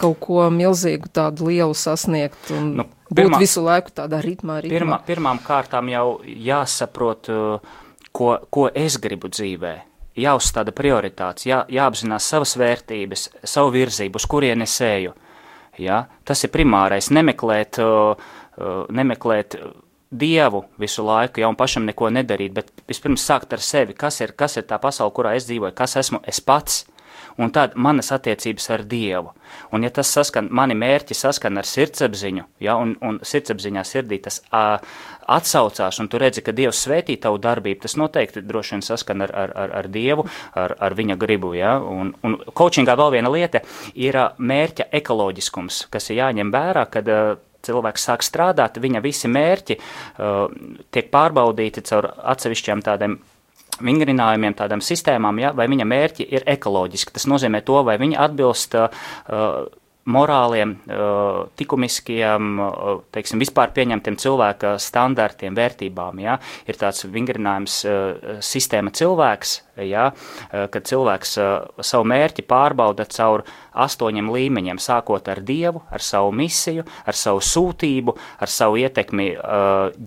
kaut 0.00 0.16
ko 0.22 0.46
milzīgu 0.54 1.10
tādu 1.12 1.50
lielu 1.50 1.74
sasniegt 1.76 2.54
un 2.56 2.72
nu, 2.78 2.86
pirmā, 3.10 3.36
būt 3.36 3.42
visu 3.42 3.66
laiku 3.66 3.92
tādā 3.98 4.22
ritmā. 4.24 4.62
ritmā. 4.62 4.78
Pirmā, 4.78 5.02
pirmām 5.10 5.42
kārtām 5.44 5.90
jau 5.92 6.06
jāsaprot, 6.24 7.34
uh, 7.34 7.78
ko, 8.14 8.32
ko 8.48 8.70
es 8.70 8.96
gribu 9.02 9.28
dzīvē 9.28 9.74
jāuzstāda 10.18 10.74
prioritātes, 10.76 11.46
jā, 11.46 11.62
jāapzinās 11.70 12.26
savas 12.32 12.56
vērtības, 12.58 13.28
savu 13.44 13.74
virzību, 13.74 14.20
uz 14.20 14.26
kurien 14.30 14.62
es 14.62 14.74
eju. 14.84 15.14
Ja? 15.78 16.04
Tas 16.26 16.44
ir 16.44 16.52
primārais, 16.54 17.10
nemeklēt, 17.14 17.78
uh, 17.82 18.16
uh, 18.58 18.82
nemeklēt 18.90 19.56
dievu 20.10 20.64
visu 20.80 21.04
laiku, 21.06 21.40
ja 21.40 21.48
un 21.48 21.56
pašam 21.56 21.86
neko 21.86 22.10
nedarīt, 22.10 22.54
bet 22.54 22.72
vispirms 22.90 23.24
sākt 23.26 23.54
ar 23.54 23.62
sevi, 23.62 23.94
kas 23.94 24.20
ir, 24.20 24.34
kas 24.36 24.58
ir 24.58 24.66
tā 24.66 24.80
pasaule, 24.82 25.14
kurā 25.14 25.36
es 25.38 25.46
dzīvoju, 25.46 25.74
kas 25.76 25.96
esmu 26.02 26.22
es 26.26 26.42
pats, 26.42 26.82
un 27.38 27.52
tad 27.54 27.76
manas 27.78 28.10
attiecības 28.12 28.70
ar 28.74 28.84
Dievu. 28.90 29.32
Un 29.72 29.84
ja 29.86 29.90
tas 29.94 30.10
saskan, 30.12 30.48
mani 30.50 30.74
mērķi 30.78 31.14
saskan 31.14 31.58
ar 31.60 31.68
sirdsapziņu, 31.68 32.46
ja, 32.60 32.76
un, 32.80 32.96
un 33.06 33.20
sirdsapziņā 33.22 33.84
sirdī 33.86 34.20
tas 34.24 34.40
a, 34.50 34.80
atsaucās, 35.30 36.00
un 36.02 36.08
tu 36.10 36.20
redzi, 36.20 36.44
ka 36.46 36.54
Dievs 36.56 36.82
svētī 36.86 37.16
tavu 37.20 37.40
darbību, 37.42 37.82
tas 37.84 37.96
noteikti 38.00 38.44
droši 38.46 38.76
vien 38.76 38.86
saskan 38.86 39.26
ar, 39.26 39.34
ar, 39.44 39.54
ar, 39.64 39.74
ar 39.82 39.90
Dievu, 39.92 40.26
ar, 40.58 40.76
ar 40.78 40.96
viņa 40.98 41.18
gribu, 41.20 41.52
ja, 41.58 41.76
un, 41.80 42.14
un 42.26 42.38
coachingā 42.56 42.96
vēl 42.98 43.14
viena 43.18 43.32
lieta 43.32 43.62
ir 43.94 44.18
mērķa 44.38 44.90
ekoloģiskums, 45.00 45.86
kas 45.92 46.10
ir 46.10 46.20
jāņem 46.22 46.52
vērā, 46.54 46.86
kad 46.90 47.10
cilvēks 47.66 48.06
sāk 48.08 48.24
strādāt, 48.24 48.80
viņa 48.80 49.02
visi 49.04 49.28
mērķi 49.30 49.76
uh, 49.76 50.46
tiek 50.92 51.10
pārbaudīti 51.12 51.84
caur 51.90 52.08
atsevišķiem 52.32 52.84
tādiem 52.86 53.18
vingrinājumiem, 53.84 54.54
tādām 54.56 54.82
sistēmām, 54.84 55.38
ja, 55.40 55.52
vai 55.56 55.66
viņa 55.70 55.86
mērķi 55.88 56.26
ir 56.36 56.44
ekoloģiski. 56.52 57.14
Tas 57.16 57.26
nozīmē 57.30 57.62
to, 57.64 57.80
vai 57.86 57.96
viņi 58.00 58.18
atbilst 58.20 58.76
uh, 58.76 58.88
morāliem, 60.12 60.74
uh, 60.90 61.44
likumiskiem, 61.60 62.50
uh, 62.60 63.02
teiksim, 63.14 63.40
vispār 63.42 63.72
pieņemtiem 63.76 64.18
cilvēka 64.20 64.74
standartiem, 64.82 65.56
vērtībām. 65.56 66.20
Ja? 66.24 66.38
Ir 66.68 66.78
tāds 66.80 67.06
vingrinājums 67.10 67.80
uh, 67.88 68.38
sistēma 68.44 68.92
cilvēks, 68.96 69.56
ja? 69.86 70.10
kad 70.50 70.84
cilvēks 70.84 71.30
savu 71.86 72.04
mērķi 72.10 72.42
pārbauda 72.44 73.06
caur 73.08 73.46
astoņiem 73.80 74.28
līmeņiem, 74.34 74.80
sākot 74.82 75.30
ar 75.32 75.40
Dievu, 75.46 75.80
ar 75.88 76.04
savu 76.04 76.34
misiju, 76.36 76.84
ar 77.08 77.16
savu 77.16 77.40
sūtību, 77.40 78.16
ar 78.44 78.52
savu 78.52 78.76
ietekmi 78.82 79.30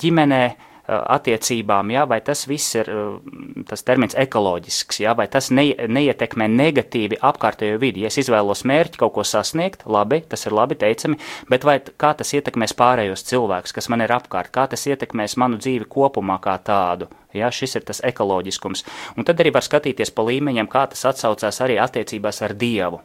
ģimenē, 0.04 0.44
Eh, 0.44 0.73
attiecībām, 1.02 1.92
jā, 1.94 2.06
vai 2.10 2.20
tas 2.26 2.46
viss 2.50 2.76
ir 2.78 2.90
eh, 2.92 3.64
tas 3.70 3.86
termins 3.86 4.18
ekoloģisks, 4.20 5.02
jā, 5.04 5.16
vai 5.18 5.28
tas 5.32 5.50
ne, 5.52 5.66
neietekmē 5.88 6.48
negatīvi 6.52 7.20
apkārtējo 7.24 7.80
vidi. 7.82 8.04
Ja 8.04 8.12
es 8.12 8.20
izvēlos 8.22 8.66
mērķi 8.70 9.02
kaut 9.02 9.16
ko 9.18 9.26
sasniegt, 9.28 9.86
labi, 9.86 10.22
tas 10.30 10.48
ir 10.48 10.56
labi 10.56 10.78
teicami, 10.80 11.20
bet 11.50 11.68
vai 11.68 11.80
kā 11.82 12.14
tas 12.20 12.34
ietekmēs 12.38 12.76
pārējos 12.80 13.26
cilvēkus, 13.30 13.76
kas 13.76 13.90
man 13.94 14.06
ir 14.06 14.16
apkārt, 14.16 14.54
kā 14.54 14.68
tas 14.72 14.88
ietekmēs 14.90 15.38
manu 15.42 15.62
dzīvi 15.62 15.90
kopumā 15.90 16.40
kā 16.44 16.58
tādu. 16.64 17.10
Ja, 17.34 17.50
šis 17.50 17.80
ir 17.80 17.88
tas 17.88 18.04
ekoloģiskums. 18.06 18.86
Un 19.18 19.26
tad 19.26 19.42
arī 19.42 19.56
var 19.56 19.66
skatīties 19.66 20.14
pa 20.14 20.26
līmeņiem, 20.28 20.70
kā 20.70 20.86
tas 20.92 21.02
atsaucās 21.10 21.64
arī 21.66 21.80
attiecībās 21.82 22.44
ar 22.46 22.54
Dievu. 22.54 23.02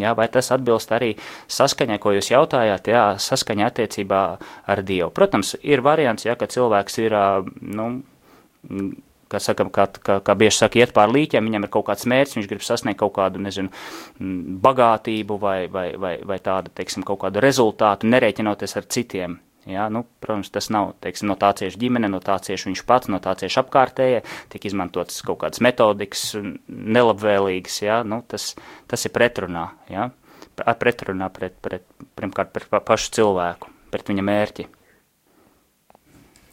Jā, 0.00 0.14
vai 0.16 0.24
tas 0.32 0.48
atbilst 0.54 0.92
arī 0.96 1.10
saskaņai, 1.52 1.98
ko 2.00 2.14
jūs 2.16 2.30
jautājāt, 2.32 2.88
jā, 2.88 3.04
saskaņā 3.20 3.68
attiecībā 3.68 4.20
ar 4.72 4.80
Dievu? 4.88 5.10
Protams, 5.12 5.52
ir 5.60 5.84
variants, 5.84 6.24
ja, 6.24 6.36
ka 6.40 6.48
cilvēks 6.48 6.96
ir, 7.04 7.16
nu, 7.60 7.88
kā, 9.28 9.40
sakam, 9.42 9.68
kā, 9.74 9.86
kā, 10.00 10.18
kā 10.24 10.36
bieži 10.38 10.62
saka, 10.62 10.80
iet 10.80 10.94
pār 10.96 11.12
līķiem, 11.12 11.44
viņam 11.48 11.68
ir 11.68 11.72
kaut 11.76 11.90
kāds 11.90 12.08
mērķis, 12.08 12.38
viņš 12.38 12.50
grib 12.50 12.64
sasniegt 12.64 13.02
kaut 13.02 13.12
kādu, 13.20 13.42
nezinu, 13.44 13.72
bagātību 14.64 15.38
vai, 15.42 15.58
vai, 15.72 15.86
vai, 16.00 16.16
vai 16.24 16.40
tādu, 16.40 16.72
teiksim, 16.76 17.04
kaut 17.08 17.20
kādu 17.26 17.44
rezultātu, 17.44 18.08
nerēķinoties 18.12 18.78
ar 18.80 18.88
citiem. 18.96 19.38
Ja, 19.70 19.86
nu, 19.94 20.02
protams, 20.20 20.50
tas 20.50 20.66
nav 20.74 20.96
teiksim, 21.04 21.28
no 21.30 21.36
tā 21.38 21.52
cieši 21.54 21.78
ģimene, 21.78 22.08
no 22.10 22.18
tā 22.24 22.34
cieši 22.42 22.66
viņš 22.70 22.82
pats, 22.86 23.10
no 23.12 23.20
tā 23.22 23.36
cieši 23.38 23.60
apkārtējie. 23.62 24.22
Tiek 24.50 24.66
izmantotas 24.66 25.20
kaut 25.22 25.38
kādas 25.44 25.62
metodikas, 25.62 26.24
nelabvēlīgas. 26.66 27.78
Ja, 27.84 28.00
nu, 28.02 28.24
tas, 28.26 28.52
tas 28.90 29.06
ir 29.06 29.14
pretrunā. 29.14 29.68
Ja, 29.92 30.08
pretrunā 30.58 31.30
pret, 31.30 31.54
pret, 31.62 31.86
pirmkārt 32.18 32.50
pret 32.54 32.66
pašu 32.86 33.14
cilvēku, 33.18 33.70
pret 33.94 34.10
viņa 34.10 34.26
mērķi. 34.26 34.66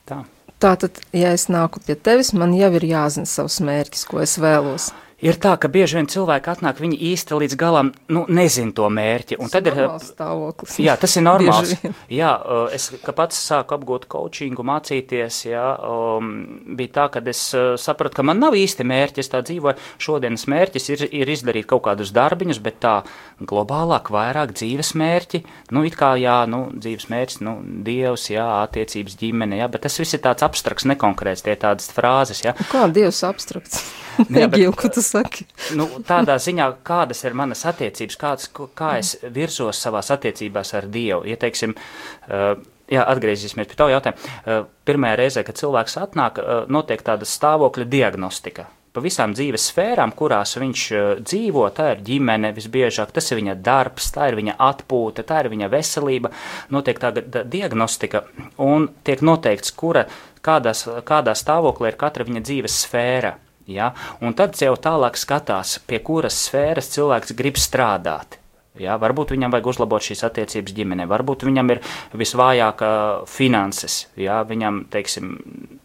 Tā. 0.10 0.24
Tātad, 0.60 0.98
ja 1.16 1.32
es 1.32 1.48
nāku 1.48 1.80
pie 1.86 1.96
tevis, 1.96 2.34
man 2.36 2.54
jau 2.58 2.70
ir 2.76 2.86
jāzina 2.90 3.30
savs 3.30 3.62
mērķis, 3.64 4.06
ko 4.10 4.20
es 4.22 4.36
vēlos 4.42 4.90
ir 5.26 5.40
tā, 5.42 5.56
ka 5.60 5.70
bieži 5.72 6.00
vien 6.00 6.08
cilvēki 6.10 6.52
atnāk, 6.54 6.80
viņi 6.82 7.00
īsti 7.12 7.40
līdz 7.44 7.58
galam 7.60 7.92
nu, 8.12 8.26
nezin 8.32 8.72
to 8.76 8.88
mērķi. 8.94 9.40
Tas 9.52 9.70
ir 9.70 9.80
stāvoklis. 10.04 10.78
Jā, 10.84 10.96
tas 11.00 11.16
ir 11.20 11.26
normāls. 11.26 11.76
jā, 12.22 12.32
es 12.76 12.90
pats 13.16 13.40
sāku 13.50 13.76
apgūt 13.78 14.08
coachingu, 14.12 14.66
mācīties, 14.68 15.42
jā, 15.50 15.66
um, 15.86 16.32
bija 16.80 16.96
tā, 17.00 17.08
ka 17.16 17.24
es 17.30 17.44
sapratu, 17.82 18.20
ka 18.20 18.26
man 18.28 18.42
nav 18.42 18.58
īsti 18.58 18.88
mērķi, 18.88 19.24
es 19.24 19.32
tā 19.32 19.44
dzīvoju. 19.46 19.78
Šodienas 20.02 20.48
mērķis 20.52 20.90
ir, 20.96 21.06
ir 21.22 21.34
izdarīt 21.34 21.70
kaut 21.70 21.86
kādus 21.88 22.14
darbiņus, 22.16 22.62
bet 22.64 22.80
tā 22.84 22.96
globālāk, 23.40 24.12
vairāk 24.14 24.54
dzīves 24.58 24.94
mērķi, 25.00 25.44
nu, 25.76 25.84
it 25.88 25.98
kā, 26.00 26.14
jā, 26.20 26.42
nu, 26.50 26.66
dzīves 26.76 27.10
mērķis, 27.12 27.42
nu, 27.46 27.58
dievs, 27.86 28.30
jā, 28.34 28.48
attiecības 28.66 29.18
ģimene, 29.20 29.60
jā, 29.62 29.70
bet 29.72 29.86
tas 29.88 30.00
viss 30.02 30.18
ir 30.18 30.24
tāds 30.24 30.46
abstrakts, 30.46 30.88
nekonkrēts, 30.90 31.46
tie 31.46 31.56
tādas 31.60 31.92
frāzes, 31.96 32.44
jā. 32.46 32.56
Kā 32.72 32.88
dievs 32.92 33.24
abstrakts? 33.28 33.84
Negīvu, 34.28 34.74
ko 34.76 34.90
tu 34.92 35.04
saki. 35.10 35.46
nu, 35.80 35.88
tādā 36.08 36.38
ziņā, 36.42 36.72
kādas 36.88 37.24
ir 37.26 37.38
manas 37.38 37.66
attiecības, 37.70 38.20
kāds, 38.20 38.50
kā 38.78 38.96
es 39.02 39.16
virzos 39.24 39.82
savās 39.82 40.12
attiecībās 40.16 40.74
ar 40.78 40.90
Dievu. 40.92 41.26
Ja, 41.30 41.38
teiksim, 41.42 41.76
uh, 41.76 42.56
jā, 42.90 43.06
atgriezīsimies 43.06 43.70
pie 43.70 43.80
tā 43.80 43.92
jautājuma. 43.94 44.34
Uh, 44.42 44.66
pirmajā 44.88 45.22
reizē, 45.22 45.46
kad 45.48 45.60
cilvēks 45.60 46.00
atnāk, 46.02 46.42
uh, 46.42 46.66
notiek 46.72 47.04
tāda 47.06 47.28
stāvokļa 47.30 47.90
diagnostika. 47.90 48.70
Pa 48.90 49.04
visām 49.06 49.36
dzīves 49.38 49.68
sfērām, 49.70 50.16
kurās 50.18 50.56
viņš 50.58 50.84
dzīvo, 51.22 51.68
tā 51.78 51.92
ir 51.94 52.00
ģimene 52.08 52.50
visbiežāk, 52.56 53.12
tas 53.14 53.28
ir 53.30 53.38
viņa 53.38 53.54
darbs, 53.62 54.08
tā 54.16 54.32
ir 54.32 54.38
viņa 54.40 54.56
atpūta, 54.66 55.26
tā 55.30 55.44
ir 55.44 55.52
viņa 55.54 55.70
veselība. 55.70 56.32
Notiek 56.74 56.98
tāda 57.02 57.44
diagnostika 57.46 58.24
un 58.66 58.90
tiek 59.06 59.22
noteikts, 59.22 59.76
kura, 59.78 60.08
kādās, 60.42 60.88
kādā 61.06 61.38
stāvoklī 61.38 61.94
ir 61.94 62.00
katra 62.02 62.26
viņa 62.26 62.42
dzīves 62.50 62.80
sfēra. 62.88 63.36
Ja? 63.70 63.94
Un 64.26 64.36
tad 64.38 64.58
jau 64.60 64.76
tālāk 64.80 65.18
skatās, 65.20 65.78
pie 65.88 66.02
kuras 66.04 66.38
sfēras 66.48 66.90
cilvēks 66.96 67.36
grib 67.38 67.60
strādāt. 67.62 68.40
Ja, 68.80 68.96
varbūt 69.02 69.34
viņam 69.34 69.52
vajag 69.52 69.68
uzlabot 69.74 70.04
šīs 70.06 70.22
attiecības 70.24 70.76
ģimenē, 70.78 71.08
varbūt 71.10 71.44
viņam 71.48 71.72
ir 71.74 71.82
visvājākā 72.16 72.92
finanses, 73.28 74.06
ja, 74.16 74.38
viņam, 74.48 74.84
teiksim, 74.94 75.34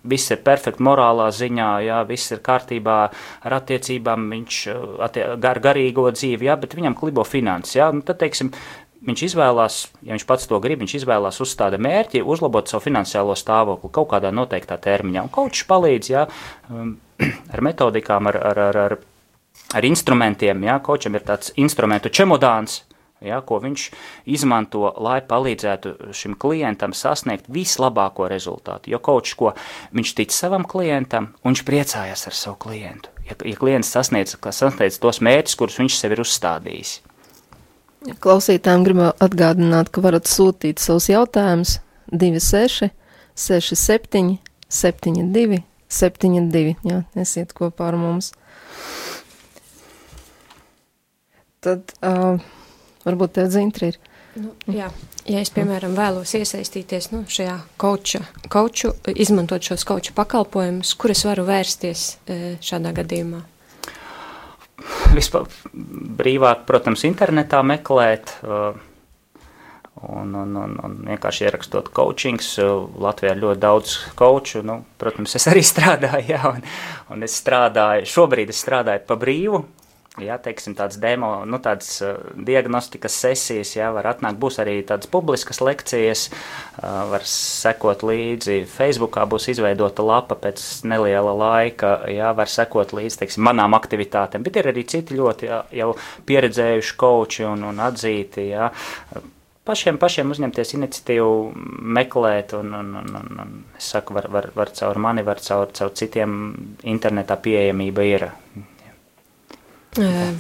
viss 0.07 0.31
ir 0.31 0.43
perfekti 0.47 0.85
morālā 0.85 1.27
ziņā, 1.35 1.71
ja, 1.89 2.03
viss 2.07 2.31
ir 2.37 2.43
kārtībā 2.45 2.99
ar 3.49 3.57
attiecībām, 3.59 4.29
viņš 4.37 4.61
attie, 5.09 5.27
gar, 5.43 5.63
garīgo 5.65 6.07
dzīvi, 6.15 6.47
ja, 6.47 6.59
bet 6.61 6.77
viņam 6.79 6.95
klibo 7.01 7.27
finanses, 7.27 7.81
ja, 7.81 7.91
nu, 7.91 8.05
tad, 8.07 8.21
teiksim, 8.23 8.53
viņš 9.05 9.25
izvēlās, 9.29 9.81
ja 10.05 10.15
viņš 10.15 10.27
pats 10.29 10.49
to 10.51 10.61
grib, 10.65 10.83
viņš 10.83 10.97
izvēlās 11.01 11.41
uzstāda 11.45 11.81
mērķi, 11.83 12.25
uzlabot 12.25 12.71
savu 12.71 12.87
finansiālo 12.87 13.37
stāvokli 13.39 13.93
kaut 13.95 14.11
kādā 14.15 14.33
noteiktā 14.35 14.79
termiņā, 14.81 15.27
un 15.27 15.35
kaučs 15.35 15.67
palīdz, 15.71 16.11
ja, 16.13 16.25
um, 16.71 16.97
ar 17.55 17.65
metodikām, 17.65 18.31
ar, 18.33 18.41
ar, 18.53 18.65
ar, 18.71 18.81
ar, 18.87 18.97
ar 19.75 19.87
instrumentiem. 19.87 20.67
Ja? 20.67 20.81
Kočam 20.85 21.17
ir 21.19 21.25
tāds 21.27 21.53
instrumentu 21.61 22.13
čemodāns, 22.13 22.83
ja, 23.25 23.41
ko 23.47 23.61
viņš 23.63 23.87
izmanto, 24.35 24.89
lai 25.03 25.21
palīdzētu 25.25 26.13
šim 26.17 26.37
klientam 26.41 26.95
sasniegt 26.97 27.49
vislabāko 27.53 28.29
rezultātu. 28.31 28.93
Jo 28.93 29.01
kočs, 29.05 29.37
ko 29.39 29.55
viņš 29.97 30.15
tic 30.21 30.35
savam 30.35 30.67
klientam, 30.69 31.33
un 31.43 31.53
viņš 31.53 31.65
priecājas 31.69 32.29
ar 32.29 32.37
savu 32.37 32.61
klientu. 32.67 33.13
Ja, 33.25 33.37
ja 33.39 33.57
klients 33.57 33.93
sasniedz, 33.95 34.37
sasniedz 34.37 35.01
tos 35.01 35.23
mērķus, 35.25 35.59
kurus 35.61 35.81
viņš 35.81 35.99
sev 36.01 36.17
ir 36.17 36.25
uzstādījis. 36.25 36.99
Klausītājiem 38.05 38.83
gribu 38.85 39.07
atgādināt, 39.25 39.89
ka 39.89 40.03
varat 40.05 40.29
sūtīt 40.29 40.83
savus 40.83 41.09
jautājumus 41.09 41.79
26, 42.13 42.91
67, 43.35 44.35
72, 44.69 45.63
72. 45.89 46.75
Jā, 46.85 46.99
esiet 47.17 47.55
kopā 47.57 47.89
ar 47.89 47.97
mums. 48.01 48.35
Tad 51.65 51.95
uh, 52.05 52.43
varbūt 53.07 53.39
tev 53.39 53.49
dzintri 53.49 53.95
ir. 53.95 53.99
Nu, 54.35 54.51
jā, 54.69 54.91
ja 55.31 55.41
es, 55.41 55.53
piemēram, 55.55 55.95
vēlos 55.97 56.35
iesaistīties 56.37 57.13
nu, 57.15 57.23
šajā 57.31 57.57
kauča, 57.81 58.25
kauču, 58.53 58.93
izmantot 59.15 59.65
šos 59.65 59.87
kauču 59.89 60.13
pakalpojumus, 60.17 60.93
kur 60.99 61.15
es 61.15 61.25
varu 61.25 61.47
vērsties 61.49 62.07
šādā 62.61 62.93
gadījumā? 62.99 63.45
Vispār 65.15 65.47
brīvāk, 66.19 66.65
protams, 66.69 67.05
internetā 67.07 67.63
meklēt. 67.67 68.35
Un, 70.05 70.35
un, 70.37 70.57
un, 70.59 70.73
un 70.85 70.97
vienkārši 71.07 71.47
ierakstot 71.47 71.89
coachings. 71.95 72.49
Latvijā 73.01 73.37
ir 73.37 73.41
ļoti 73.45 73.63
daudz 73.63 73.95
coachu. 74.19 74.65
Nu, 74.67 74.81
protams, 75.01 75.37
es 75.39 75.47
arī 75.51 75.63
strādāju, 75.73 76.27
jā, 76.35 76.43
un, 76.51 76.67
un 77.15 77.27
es 77.27 77.39
strādāju, 77.41 78.11
šobrīd 78.11 78.53
es 78.53 78.61
strādāju 78.65 79.07
pa 79.09 79.19
brīvu, 79.21 79.63
Jā, 80.23 80.37
teiksim, 80.39 80.77
tādas 80.79 80.95
demo, 81.03 81.41
nu, 81.43 81.59
tādas 81.59 81.89
uh, 82.07 82.13
diagnostikas 82.47 83.17
sesijas, 83.19 83.73
jā, 83.75 83.89
var 83.91 84.07
atnākt, 84.13 84.39
būs 84.39 84.61
arī 84.63 84.77
tādas 84.87 85.09
publiskas 85.11 85.59
lekcijas, 85.59 86.29
uh, 86.31 87.01
var 87.11 87.25
sekot 87.27 88.05
līdzi. 88.07 88.61
Facebookā 88.71 89.25
būs 89.27 89.49
izveidota 89.51 90.05
lapa 90.07 90.37
pēc 90.39 90.63
neliela 90.87 91.33
laika, 91.35 91.97
jā, 92.15 92.29
var 92.39 92.53
sekot 92.53 92.95
līdzi, 92.95 93.25
teiksim, 93.25 93.43
manām 93.49 93.75
aktivitātēm, 93.75 94.45
bet 94.47 94.61
ir 94.61 94.69
arī 94.71 94.85
citi 94.87 95.19
ļoti 95.19 95.49
jā, 95.51 95.59
jau 95.81 95.89
pieredzējuši 96.31 96.95
koči 97.01 97.49
un, 97.49 97.65
un 97.73 97.83
atzīti, 97.83 98.45
jā. 98.53 98.69
Pašiem, 99.67 99.99
pašiem 99.99 100.31
uzņemties 100.31 100.77
iniciatīvu, 100.77 101.33
meklēt, 101.99 102.55
un, 102.61 102.71
un, 102.79 102.93
un, 103.01 103.11
un, 103.19 103.43
un 103.43 103.59
es 103.81 103.91
saku, 103.97 104.15
var, 104.15 104.31
var, 104.31 104.47
var 104.55 104.71
caur 104.79 105.03
mani, 105.09 105.27
var 105.27 105.43
caur, 105.43 105.75
caur 105.75 105.91
citiem 105.99 106.39
internetā 106.95 107.41
pieejamība 107.49 108.07
ir. 108.13 108.29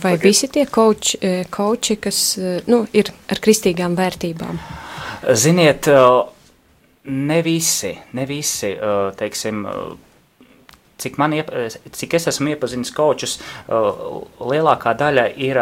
Vai 0.02 0.16
visi 0.18 0.48
tie 0.50 0.64
koči, 0.66 1.18
koči 1.54 1.96
kas 2.02 2.20
nu, 2.66 2.80
ir 2.92 3.12
ar 3.30 3.38
kristīgām 3.44 3.94
vērtībām? 3.98 4.58
Ziniet, 5.38 5.86
ne 7.04 7.38
visi, 7.46 7.92
ne 8.18 8.26
visi, 8.26 8.72
teiksim, 9.20 9.62
cik, 10.98 11.18
man, 11.18 11.34
cik 11.92 12.14
es 12.18 12.28
esmu 12.30 12.52
iepazinis 12.54 12.92
kočus, 12.94 13.38
lielākā 13.68 14.94
daļa 14.98 15.26
ir 15.42 15.60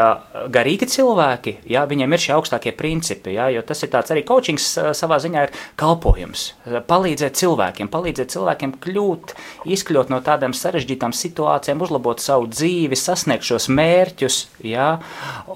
garīgi 0.52 0.88
cilvēki, 0.92 1.56
jā, 1.72 1.84
viņiem 1.88 2.12
ir 2.12 2.22
šie 2.24 2.34
augstākie 2.36 2.74
principi, 2.76 3.36
jā, 3.36 3.48
jo 3.54 3.62
tas 3.66 3.82
ir 3.84 3.92
tāds 3.92 4.12
arī 4.12 4.24
coachings 4.28 4.66
savā 4.98 5.18
ziņā 5.22 5.46
ir 5.46 5.54
kalpojums, 5.80 6.46
palīdzēt 6.88 7.38
cilvēkiem, 7.40 7.90
palīdzēt 7.92 8.34
cilvēkiem 8.36 8.76
kļūt, 8.82 9.34
izkļūt 9.76 10.12
no 10.12 10.20
tādām 10.24 10.56
sarežģītām 10.56 11.14
situācijām, 11.16 11.82
uzlabot 11.84 12.22
savu 12.22 12.50
dzīvi, 12.52 12.98
sasniegt 12.98 13.46
šos 13.48 13.68
mērķus, 13.72 14.40
jā, 14.68 14.90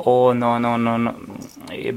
un, 0.07 0.43
un, 0.47 0.69
un, 0.73 0.91
un, 0.95 1.11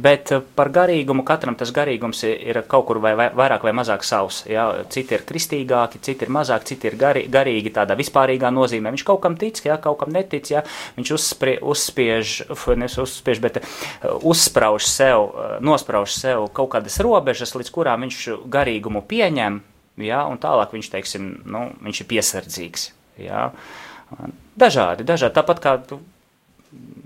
bet 0.02 0.34
par 0.56 0.72
garīgumu 0.76 1.24
katram 1.28 1.58
tas 1.60 1.72
garīgums 1.76 2.26
ir 2.28 2.62
kaut 2.70 2.88
kur 2.90 3.02
vai, 3.04 3.16
vai 3.18 3.30
vairāk 3.36 3.66
vai 3.66 3.76
mazāk 3.78 4.06
savs, 4.08 4.44
jā, 4.50 4.68
citi 4.92 5.16
ir 5.18 5.26
kristīgāki, 5.30 6.02
citi 6.04 6.28
ir 6.28 6.34
mazāk, 6.34 6.66
citi 6.70 6.90
ir 6.90 6.98
gari, 7.00 7.26
garīgi 7.70 7.76
tādā 7.76 7.96
vispārīgā 7.98 8.50
nozīmē. 8.52 8.92
Viņš 8.92 9.06
kaut 9.06 9.22
kam 9.22 9.38
tic, 9.38 9.62
jā, 9.64 9.78
kaut 9.78 10.00
kam 10.00 10.12
netic, 10.12 10.50
jā, 10.50 10.64
viņš 10.98 11.12
uzsprie, 11.14 11.60
uzspiež, 11.62 12.50
nevis 12.76 12.98
uzspiež, 12.98 13.40
bet 13.42 13.62
uh, 13.62 14.20
uzsprauž 14.24 14.86
sev, 14.86 15.30
uh, 15.30 15.60
nosprauž 15.62 16.12
sev 16.12 16.50
kaut 16.54 16.72
kādas 16.74 17.00
robežas, 17.00 17.56
līdz 17.56 17.72
kurām 17.72 18.06
viņš 18.06 18.48
garīgumu 18.50 19.04
pieņem, 19.06 19.62
jā, 19.98 20.24
un 20.26 20.38
tālāk 20.38 20.74
viņš, 20.74 20.90
teiksim, 20.90 21.44
nu, 21.46 21.72
viņš 21.84 22.02
ir 22.02 22.10
piesardzīgs, 22.10 22.92
jā. 23.20 23.50
Dažādi, 24.58 25.06
dažādi, 25.06 25.36
tāpat 25.36 25.60
kā 25.62 25.78
tu 25.86 26.00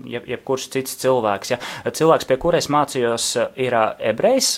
jebkurš 0.04 0.66
cits 0.74 0.98
cilvēks. 1.00 1.52
Ja. 1.54 1.58
Cilvēks, 1.88 2.26
pie 2.28 2.36
kura 2.40 2.60
es 2.60 2.68
mācījos, 2.72 3.28
ir 3.60 3.76
ebrejs, 4.10 4.54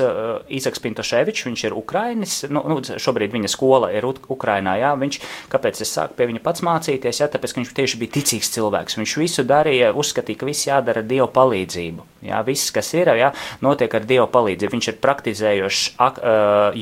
Īzaks 0.52 0.82
Pintoševičs, 0.82 1.46
viņš 1.46 1.64
ir 1.68 1.76
Ukrainis, 1.78 2.38
nu, 2.50 2.62
nu, 2.70 2.80
šobrīd 2.82 3.34
viņa 3.34 3.50
skola 3.52 3.92
ir 3.94 4.06
Ukrainā, 4.06 4.76
jā, 4.80 4.92
viņš, 4.98 5.20
kāpēc 5.52 5.82
es 5.84 5.94
sāku 5.94 6.18
pie 6.18 6.28
viņa 6.32 6.42
pats 6.44 6.64
mācīties, 6.66 7.22
jā, 7.22 7.30
tāpēc, 7.32 7.54
ka 7.54 7.62
viņš 7.62 7.74
tieši 7.78 8.00
bija 8.02 8.16
ticīgs 8.18 8.52
cilvēks, 8.56 8.98
viņš 9.00 9.16
visu 9.22 9.46
darīja, 9.46 9.94
uzskatīja, 9.96 10.40
ka 10.42 10.50
viss 10.50 10.68
jādara 10.68 11.04
Dieva 11.06 11.28
palīdzību, 11.32 12.10
jā, 12.26 12.42
viss, 12.46 12.74
kas 12.74 12.92
ir, 12.98 13.12
jā, 13.18 13.32
notiek 13.64 13.94
ar 13.94 14.08
Dieva 14.08 14.26
palīdzību, 14.32 14.76
viņš 14.76 14.92
ir 14.92 15.00
praktizējošs 15.06 15.88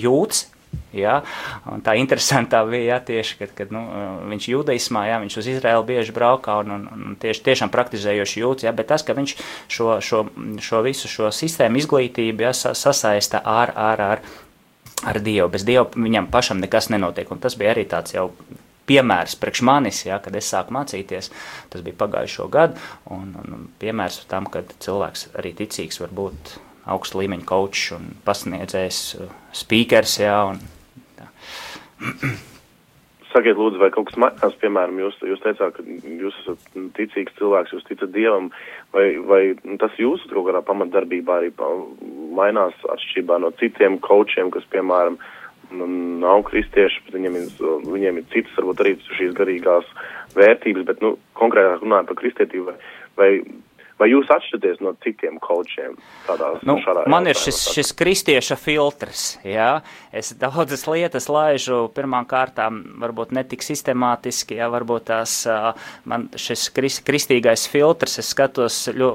jūts, 0.00 0.46
Ja? 0.94 1.18
Tā 1.84 1.96
interesantā 1.98 2.62
bija 2.68 2.94
ja, 2.94 2.98
tieši, 3.04 3.38
kad, 3.40 3.54
kad 3.58 3.74
nu, 3.74 3.82
viņš 4.30 4.48
judaismā, 4.52 5.06
ja, 5.10 5.20
viņš 5.22 5.38
uz 5.40 5.50
Izraēlu 5.54 5.86
bieži 5.88 6.14
braukā 6.16 6.58
un, 6.62 6.74
un, 6.76 6.86
un 6.94 7.18
tieši, 7.20 7.44
tiešām 7.48 7.72
praktizējoši 7.74 8.42
jūtas, 8.42 8.68
ja, 8.68 8.74
bet 8.76 8.90
tas, 8.92 9.06
ka 9.06 9.16
viņš 9.16 9.36
šo, 9.68 9.88
šo, 10.04 10.24
šo 10.62 10.82
visu 10.86 11.10
šo 11.10 11.30
sistēmu 11.34 11.82
izglītību 11.82 12.46
ja, 12.46 12.52
sasaista 12.54 13.42
ar, 13.44 13.74
ar, 13.76 14.04
ar, 14.10 14.26
ar 15.04 15.22
Dievu. 15.24 15.48
Bez 15.52 15.66
Dieva 15.66 15.88
viņam 15.94 16.30
pašam 16.32 16.62
nekas 16.62 16.90
nenotiek, 16.94 17.30
un 17.30 17.42
tas 17.42 17.58
bija 17.60 17.74
arī 17.74 17.88
tāds 17.90 18.16
jau 18.16 18.30
piemērs 18.88 19.38
priekš 19.40 19.64
manis, 19.64 20.02
ja, 20.06 20.18
kad 20.22 20.36
es 20.36 20.50
sāku 20.52 20.74
mācīties, 20.76 21.30
tas 21.72 21.84
bija 21.84 21.96
pagājušo 22.04 22.48
gadu, 22.52 22.80
un, 23.12 23.32
un 23.40 23.66
piemērs 23.80 24.24
tam, 24.30 24.48
ka 24.50 24.64
cilvēks 24.84 25.30
arī 25.40 25.54
ticīgs 25.56 26.02
var 26.02 26.12
būt 26.14 26.56
augsta 26.90 27.20
līmeņa 27.20 27.46
kočs 27.48 27.92
un 27.96 28.10
pasniedzējs, 28.26 29.04
speakers, 29.56 30.18
jā, 30.22 30.38
un 30.52 30.62
Sakiet, 33.34 33.58
lūdzu, 33.58 33.80
vai 33.82 33.88
kaut 33.90 34.06
kas 34.06 34.18
mainās, 34.20 34.54
piemēram, 34.62 34.98
jūs, 35.02 35.16
jūs 35.26 35.40
teicāt, 35.42 35.74
ka 35.74 35.82
jūs 36.22 36.36
esat 36.44 36.76
ticīgs 36.94 37.34
cilvēks, 37.40 37.72
jūs 37.74 37.86
ticat 37.88 38.12
Dievam, 38.14 38.52
vai, 38.94 39.06
vai 39.26 39.40
tas 39.80 39.96
jūsu 39.98 40.30
kaut 40.30 40.46
kādā 40.46 40.60
pamatdarbībā 40.68 41.40
arī 41.40 41.50
mainās 42.38 42.76
atšķirībā 42.94 43.40
no 43.42 43.50
citiem 43.58 43.98
kočiem, 44.04 44.52
kas, 44.54 44.66
piemēram, 44.70 45.18
nu, 45.74 45.88
nav 46.22 46.44
kristieši, 46.46 47.02
bet 47.08 47.18
viņiem 47.18 47.40
ir, 47.40 47.50
viņiem 47.88 48.22
ir 48.22 48.30
citas, 48.36 48.54
varbūt 48.60 48.84
arī 48.84 48.94
šīs 49.18 49.34
garīgās 49.34 49.90
vērtības, 50.38 50.86
bet, 50.92 51.02
nu, 51.02 51.16
konkrētāk 51.40 51.82
runājot 51.82 52.12
par 52.12 52.20
kristietību, 52.22 52.70
vai, 52.70 52.78
vai 53.18 53.30
Vai 53.94 54.08
jūs 54.10 54.30
atšķiraties 54.32 54.80
no 54.82 54.90
citiem 55.04 55.36
kočiem? 55.42 55.94
Nu, 56.66 56.74
man 57.10 57.28
ir 57.30 57.38
šis, 57.38 57.60
šis 57.76 57.92
kristieša 57.94 58.56
filtrs. 58.58 59.22
Jā. 59.46 59.84
Es 60.10 60.32
daudzas 60.38 60.82
lietas 60.90 61.28
laižu 61.30 61.84
pirmām 61.94 62.26
kārtām, 62.26 62.80
varbūt 63.02 63.34
netik 63.36 63.62
sistemātiski, 63.62 64.58
jā, 64.58 64.66
varbūt 64.72 65.06
tās 65.12 65.36
man 66.10 66.26
šis 66.34 66.66
krist, 66.74 67.04
kristīgais 67.06 67.68
filtrs, 67.70 68.18
es 68.22 68.32
skatos 68.34 68.80
ļo, 68.90 69.12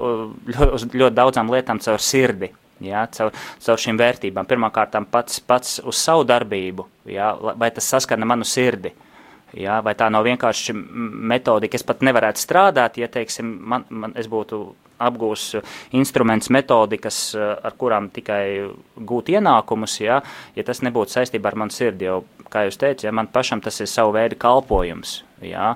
ļo, 0.47 0.71
ļoti 0.87 1.17
daudzām 1.17 1.51
lietām 1.51 1.83
caur 1.83 1.99
sirdi. 2.03 2.53
Jā, 2.79 3.03
caur, 3.11 3.35
caur 3.59 3.81
šīm 3.83 3.99
vērtībām. 3.99 4.47
Pirmkārt, 4.47 4.95
pats, 5.11 5.41
pats 5.43 5.81
uz 5.83 5.99
savu 5.99 6.23
darbību, 6.23 6.87
jā, 7.11 7.33
vai 7.59 7.67
tas 7.75 7.91
saskana 7.91 8.27
manu 8.29 8.47
sirdi. 8.47 8.93
Uh, 8.95 9.08
Jā, 9.57 9.79
vai 9.81 9.95
tā 9.97 10.09
nav 10.13 10.27
vienkārši 10.27 10.75
metodika? 10.75 11.79
Es 11.79 11.85
pat 11.85 12.03
nevarētu 12.05 12.41
strādāt, 12.41 12.99
ja 13.01 13.09
teiksim, 13.09 13.49
man, 13.71 13.85
man, 13.89 14.13
es 14.19 14.29
būtu 14.29 14.61
apgūs 14.99 15.45
instruments, 15.95 16.51
metodikas, 16.53 17.31
ar 17.39 17.75
kurām 17.79 18.09
tikai 18.13 18.43
gūt 19.09 19.31
ienākumus, 19.33 19.95
ja, 20.03 20.19
ja 20.57 20.65
tas 20.67 20.83
nebūtu 20.85 21.15
saistībā 21.15 21.53
ar 21.53 21.59
manu 21.63 21.73
sirdi. 21.73 22.09
Jo, 22.09 22.21
kā 22.49 22.65
jūs 22.67 22.79
teicat, 22.81 23.05
ja 23.07 23.13
man 23.15 23.29
pašam 23.31 23.61
tas 23.63 23.79
ir 23.81 23.89
savu 23.89 24.13
veidu 24.15 24.37
kalpojums. 24.39 25.21
Ja, 25.45 25.73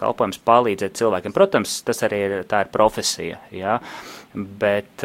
kalpojums 0.00 0.40
palīdzēt 0.42 0.98
cilvēkiem. 0.98 1.34
Protams, 1.36 1.76
tas 1.86 2.02
arī 2.06 2.22
ir, 2.26 2.38
ir 2.42 2.72
profesija. 2.74 3.38
Ja, 3.54 3.78
bet, 4.34 5.04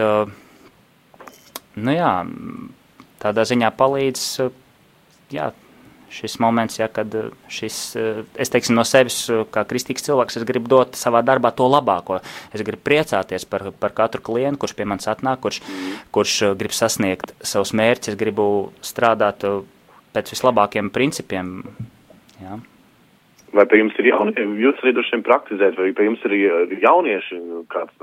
nu 1.77 1.93
jā, 1.93 2.13
tādā 3.21 3.45
ziņā 3.47 3.69
palīdz. 3.77 4.23
Jā, 5.33 5.51
šis 6.13 6.38
moments, 6.39 6.78
ja, 6.80 6.88
kad 6.93 7.15
eh, 7.15 7.30
šis, 7.52 7.78
eh, 7.97 8.21
es 8.39 8.52
teiksim 8.54 8.78
no 8.78 8.86
sevis, 8.88 9.17
eh, 9.30 9.43
kā 9.54 9.65
kristīgs 9.69 10.06
cilvēks, 10.06 10.38
es 10.39 10.47
gribu 10.47 10.69
dot 10.71 10.97
savā 10.99 11.23
darbā 11.26 11.54
to 11.56 11.67
labāko. 11.69 12.19
Es 12.54 12.62
gribu 12.62 12.84
priecāties 12.86 13.47
par, 13.49 13.71
par 13.80 13.95
katru 13.97 14.21
klientu, 14.21 14.62
kurš 14.63 14.76
pie 14.78 14.88
manis 14.89 15.10
atnāk, 15.10 15.41
kurš, 15.45 15.62
kurš 16.13 16.36
grib 16.60 16.76
sasniegt 16.76 17.34
savus 17.41 17.73
mērķus, 17.78 18.13
es 18.13 18.19
gribu 18.19 18.45
strādāt 18.86 19.45
pēc 20.13 20.36
vislabākiem 20.36 20.93
principiem. 20.93 21.56
Ja. 22.41 22.60
Vai 23.54 23.67
pie 23.69 23.84
jums 23.84 23.97
ir 24.02 24.10
jaunieši, 24.10 24.47
jūs 24.63 24.80
arī 24.82 24.95
droši 24.95 25.13
vien 25.13 25.26
praktizējat, 25.26 25.78
vai 25.78 25.91
pie 25.97 26.08
jums 26.08 26.23
ir 26.26 26.38
jaunieši, 26.82 27.41
kāds, 27.69 27.99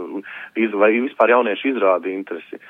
vai 0.79 0.93
vispār 0.99 1.35
jaunieši 1.35 1.73
izrāda 1.75 2.11
interesi? 2.11 2.61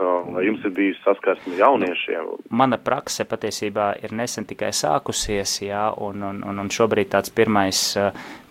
Vai 0.00 0.46
jums 0.46 0.62
ir 0.64 0.72
bijusi 0.72 1.00
saskarsme 1.04 1.58
jauniešiem? 1.58 2.28
Mana 2.56 2.78
prakse 2.80 3.26
patiesībā 3.28 3.90
ir 4.00 4.14
nesen 4.16 4.46
tikai 4.48 4.70
sākusies, 4.72 5.58
jā, 5.66 5.82
un, 6.00 6.22
un, 6.24 6.38
un, 6.48 6.70
šobrīd 6.72 7.10
tāds 7.12 7.32
pirmais, 7.34 7.82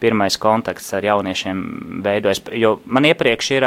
pirmais 0.01 0.37
kontakts 0.37 0.91
ar 0.93 1.07
jauniešiem 1.07 1.63
veidojas. 2.05 2.43
Jo 2.53 2.75
man 2.85 3.07
iepriekš 3.09 3.49
ir 3.55 3.65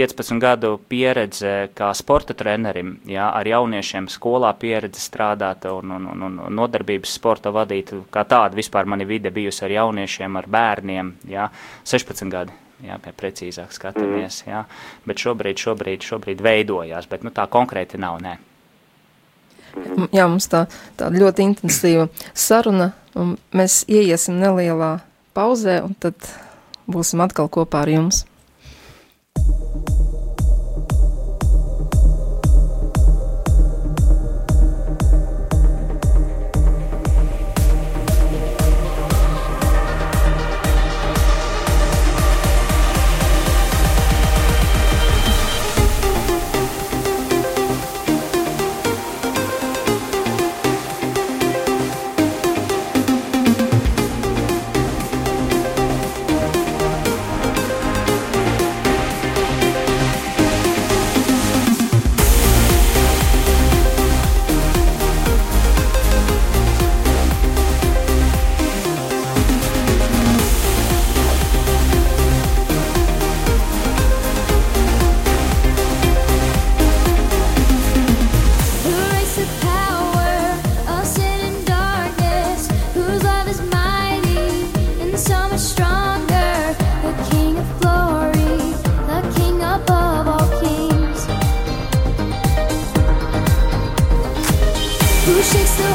15 0.00 0.40
gadu 0.42 0.72
pieredze 0.90 1.68
kā 1.76 1.92
sporta 1.94 2.34
trenerim, 2.34 2.96
jā, 3.06 3.28
ar 3.30 3.46
jauniešiem 3.46 4.08
skolā 4.10 4.50
pieredze 4.58 5.02
strādāt 5.04 5.68
un, 5.70 5.94
un, 5.98 6.08
un, 6.16 6.40
un 6.48 6.58
nodarbības 6.58 7.14
sporta 7.20 7.54
vadīt. 7.54 7.94
Kā 8.10 8.26
tāda 8.26 8.58
vispār 8.58 8.90
mani 8.90 9.06
vide 9.06 9.30
bijusi 9.30 9.68
ar 9.68 9.76
jauniešiem, 9.76 10.40
ar 10.40 10.50
bērniem, 10.50 11.14
jā, 11.30 11.46
16 11.84 12.34
gadi 12.34 12.58
jā, 12.86 12.98
precīzāk 13.16 13.74
skatāmies, 13.74 14.42
mm. 14.44 14.52
jā, 14.52 14.62
bet 15.08 15.24
šobrīd, 15.24 15.60
šobrīd, 15.60 16.06
šobrīd 16.06 16.44
veidojās, 16.44 17.08
bet 17.10 17.26
nu, 17.26 17.32
tā 17.34 17.46
konkrēti 17.50 18.00
nav, 18.00 18.20
nē. 18.24 18.36
Jā, 20.10 20.26
mums 20.26 20.48
tā, 20.50 20.64
tā 20.98 21.10
ļoti 21.14 21.46
intensīva 21.46 22.08
saruna, 22.34 22.90
un 23.18 23.36
mēs 23.54 23.84
ieiesim 23.90 24.40
nelielā 24.40 24.96
pauzē, 25.36 25.78
un 25.86 25.94
tad 25.94 26.18
būsim 26.90 27.22
atkal 27.22 27.50
kopā 27.52 27.84
ar 27.84 27.92
jums. 27.92 28.24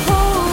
hold 0.01 0.44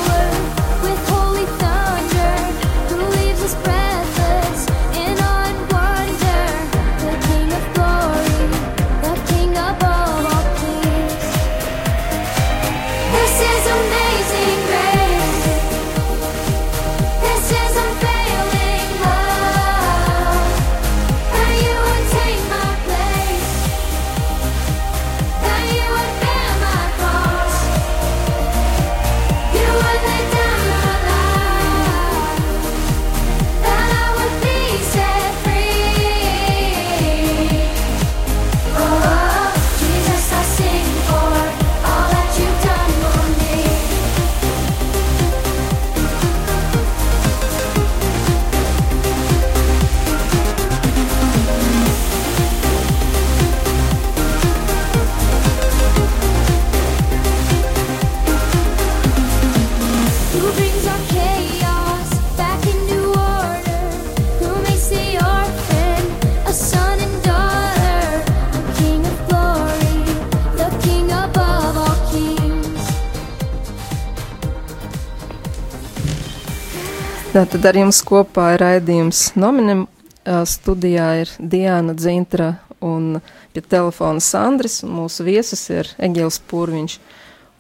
Tātad 77.37 77.65
ar 77.65 77.77
jums 77.81 78.03
kopā 78.05 78.51
ir 78.53 78.61
raidījums 78.61 79.31
Nominem. 79.41 79.87
Studijā 80.23 81.07
ir 81.23 81.31
Diana 81.41 81.95
Dzintra 81.97 82.51
un 82.85 83.23
pie 83.55 83.63
telefona 83.65 84.21
Sandris, 84.21 84.83
un 84.85 84.91
mūsu 84.99 85.25
viesis 85.25 85.63
ir 85.73 85.89
Eģils 85.97 86.37
Pūrviņš. 86.51 86.97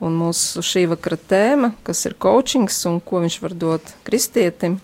Un 0.04 0.18
mūsu 0.20 0.60
šī 0.66 0.82
vakara 0.90 1.16
tēma, 1.16 1.70
kas 1.86 2.04
ir 2.04 2.18
coachings 2.20 2.82
un 2.90 2.98
ko 3.00 3.22
viņš 3.22 3.36
var 3.40 3.54
dot 3.62 3.94
kristietim, 4.04 4.74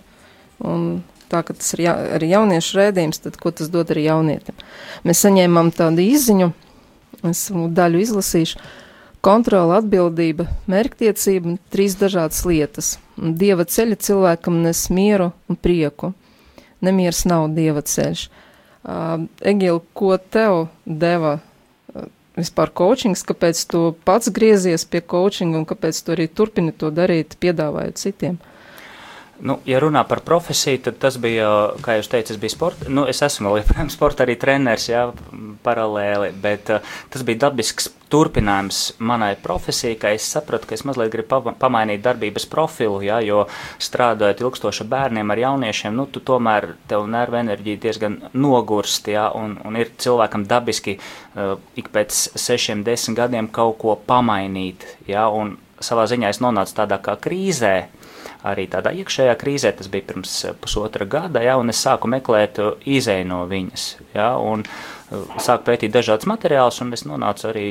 un 0.64 1.02
tā, 1.28 1.42
ka 1.42 1.52
tas 1.52 1.68
ir 1.76 1.82
ja, 1.84 1.92
arī 2.16 2.30
jauniešu 2.32 2.78
rēdījums, 2.78 3.20
tad 3.26 3.36
ko 3.42 3.52
tas 3.52 3.68
dod 3.74 3.92
arī 3.92 4.06
jaunietim. 4.06 4.56
Mēs 5.04 5.20
saņēmām 5.26 5.68
tādu 5.76 6.06
izziņu, 6.06 6.48
es 7.28 7.44
daļu 7.52 8.00
izlasīšu, 8.06 8.64
kontrola, 9.20 9.82
atbildība, 9.82 10.48
mērķtiecība, 10.70 11.58
trīs 11.68 11.98
dažādas 12.00 12.40
lietas– 12.48 12.94
Dieva 13.18 13.66
ceļa 13.66 13.98
cilvēkam 13.98 14.60
nes 14.62 14.84
mieru 14.94 15.32
un 15.50 15.58
prieku. 15.58 16.12
Nemieris 16.84 17.24
nav 17.26 17.48
dieva 17.56 17.82
ceļš. 17.82 18.28
Uh, 18.88 19.26
Egil, 19.42 19.80
ko 19.98 20.14
tev 20.16 20.68
deva 20.86 21.38
uh, 21.38 22.06
vispār 22.38 22.70
coachings, 22.70 23.24
kāpēc 23.26 23.64
tu 23.72 23.80
pats 24.06 24.30
griezies 24.30 24.86
pie 24.86 25.02
coachinga 25.02 25.58
un 25.58 25.66
kāpēc 25.68 25.98
tu 26.04 26.14
arī 26.14 26.28
turpini 26.30 26.72
to 26.72 26.92
darīt, 26.94 27.34
piedāvājot 27.42 27.98
citiem? 27.98 28.38
Nu, 29.38 29.60
ja 29.70 29.78
runā 29.78 30.00
par 30.08 30.18
profesiju, 30.26 30.80
tad 30.82 30.96
tas 30.98 31.14
bija, 31.22 31.46
kā 31.84 31.94
jūs 31.94 32.08
teicat, 32.10 32.32
es 32.34 32.40
biju 32.42 32.56
sporta. 32.56 32.88
Nu, 32.90 33.04
es 33.06 33.20
esmu 33.22 33.52
vēl 33.52 33.60
joprojām 33.60 33.90
sporta 33.94 34.24
arī 34.24 34.34
treneris, 34.40 34.88
jā, 34.90 35.04
paralēli, 35.62 36.32
bet 36.42 36.72
uh, 36.74 36.96
tas 37.12 37.22
bija 37.26 37.44
dabisks 37.46 37.86
turpinājums 38.10 38.80
manai 38.98 39.34
profesijai, 39.38 39.98
ka 40.00 40.10
es 40.16 40.26
sapratu, 40.26 40.66
ka 40.66 40.74
es 40.74 40.82
mazliet 40.88 41.12
gribu 41.12 41.52
pamainīt 41.60 42.02
darbības 42.02 42.48
profilu, 42.50 42.98
jā, 43.04 43.20
jo 43.22 43.44
strādājot 43.84 44.42
ilgstoši 44.42 44.88
bērniem 44.90 45.30
ar 45.30 45.42
jauniešiem, 45.44 45.94
nu, 45.94 46.08
tu 46.10 46.24
tomēr 46.24 46.72
tev 46.90 47.06
nervu 47.06 47.38
enerģija 47.42 47.82
diezgan 47.84 48.18
nogurst, 48.34 49.06
jā, 49.12 49.28
un, 49.38 49.54
un 49.62 49.78
ir 49.78 49.92
cilvēkam 50.02 50.48
dabiski 50.50 50.96
uh, 50.98 51.54
ik 51.78 51.92
pēc 51.94 52.24
sešiem, 52.34 52.82
desmit 52.86 53.20
gadiem 53.22 53.52
kaut 53.54 53.78
ko 53.84 53.94
pamainīt, 54.08 54.88
jā, 55.06 55.28
un 55.30 55.58
savā 55.78 56.08
ziņā 56.10 56.32
es 56.32 56.42
nonācu 56.42 56.74
tādā 56.80 56.98
kā 57.02 57.14
krīzē, 57.22 57.76
arī 58.46 58.68
tādā 58.70 58.92
iekšējā 58.94 59.34
krīzē, 59.38 59.72
tas 59.78 59.88
bija 59.90 60.06
pirms 60.12 60.34
eh, 60.46 60.54
pusotra 60.58 61.06
gada, 61.10 61.42
ja, 61.42 61.56
un 61.58 61.72
es 61.72 61.80
sāku 61.82 62.10
meklēt 62.10 62.60
eh, 62.62 62.70
izēju 62.98 63.26
no 63.30 63.40
viņas, 63.50 63.86
ja, 64.14 64.30
un 64.38 64.62
eh, 64.64 65.24
sāku 65.42 65.66
pētīt 65.70 65.94
dažādas 65.94 66.28
materiālus, 66.30 66.80
un 66.84 66.94
es 66.94 67.04
nonācu 67.08 67.48
arī 67.50 67.66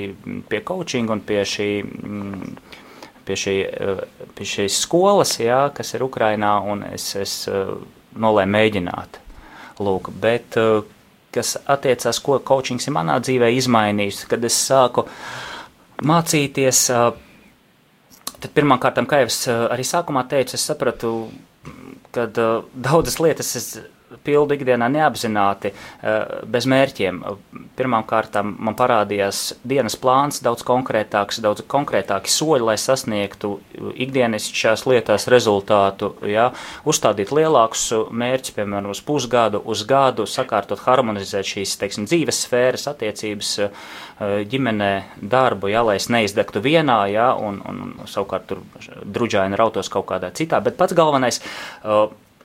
pie 0.49 0.61
coaching 0.67 1.13
un 1.13 1.23
pie 1.27 1.43
šī, 1.47 1.69
mm, 1.85 2.51
pie 3.27 3.39
šī, 3.39 3.55
pie 4.35 4.45
šīs 4.47 4.81
skolas, 4.83 5.37
ja, 5.39 5.67
kas 5.75 5.95
ir 5.95 6.05
Ukrainā, 6.05 6.57
un 6.63 6.85
es, 6.87 7.09
es 7.19 7.33
nolēmu 8.15 8.55
mēģināt. 8.55 9.19
Lūk, 9.83 10.07
bet 10.23 10.55
kas 11.35 11.57
attiecās, 11.67 12.21
ko 12.23 12.39
coachings 12.39 12.87
ir 12.87 12.95
manā 12.95 13.17
dzīvē 13.19 13.51
izmainījis, 13.59 14.23
kad 14.31 14.47
es 14.47 14.55
sāku 14.69 15.03
mācīties 16.07 16.85
Tad 18.37 18.53
pirmkārt, 18.53 19.01
kā 19.09 19.23
jau 19.23 19.29
es 19.31 19.43
eh, 19.49 19.67
arī 19.73 19.85
sākumā 19.87 20.27
teicu, 20.29 20.57
es 20.57 20.65
sapratu, 20.69 21.13
ka 22.15 22.27
uh, 22.29 22.65
daudzas 22.73 23.17
lietas 23.21 23.55
es 23.59 23.69
pildu 24.23 24.55
ikdienā 24.55 24.87
neapzināti, 24.91 25.73
uh, 25.73 26.43
bez 26.47 26.67
mērķiem. 26.69 27.17
Pirmkārt, 27.77 28.37
man 28.45 28.77
parādījās 28.77 29.41
dienas 29.67 29.97
plāns, 29.99 30.39
daudz 30.45 30.63
konkrētāks, 30.67 31.41
daudz 31.43 31.65
konkrētāki 31.69 32.31
soļi, 32.31 32.69
lai 32.69 32.77
sasniegtu 32.81 33.57
ikdienas 34.05 34.47
šās 34.47 34.85
lietās 34.87 35.27
rezultātu. 35.33 36.13
Ja? 36.29 36.51
Uzstādīt 36.87 37.33
lielākus 37.35 37.89
mērķus, 38.09 38.55
piemēram, 38.57 38.93
uz 38.95 39.03
pusgadu, 39.05 39.61
uz 39.65 39.83
gadu, 39.89 40.25
sakārtot, 40.29 40.81
harmonizēt 40.87 41.51
šīs 41.57 41.75
teiksim, 41.81 42.07
dzīves 42.09 42.45
sfēras, 42.47 42.87
attiecības 42.93 43.53
ģimenē, 44.19 44.91
darbu, 45.21 45.69
ja? 45.71 45.83
lai 45.85 45.97
es 45.99 46.09
neizdegtu 46.09 46.61
vienā, 46.65 46.99
ja? 47.13 47.31
un, 47.37 47.61
un, 47.69 47.95
savukārt 48.09 48.47
tur 48.49 48.63
druģaini 49.05 49.59
rautos 49.59 49.91
kaut 49.93 50.07
kādā 50.09 50.31
citā. 50.33 50.61
Bet 50.63 50.77
pats 50.79 50.97
galvenais, 50.97 51.41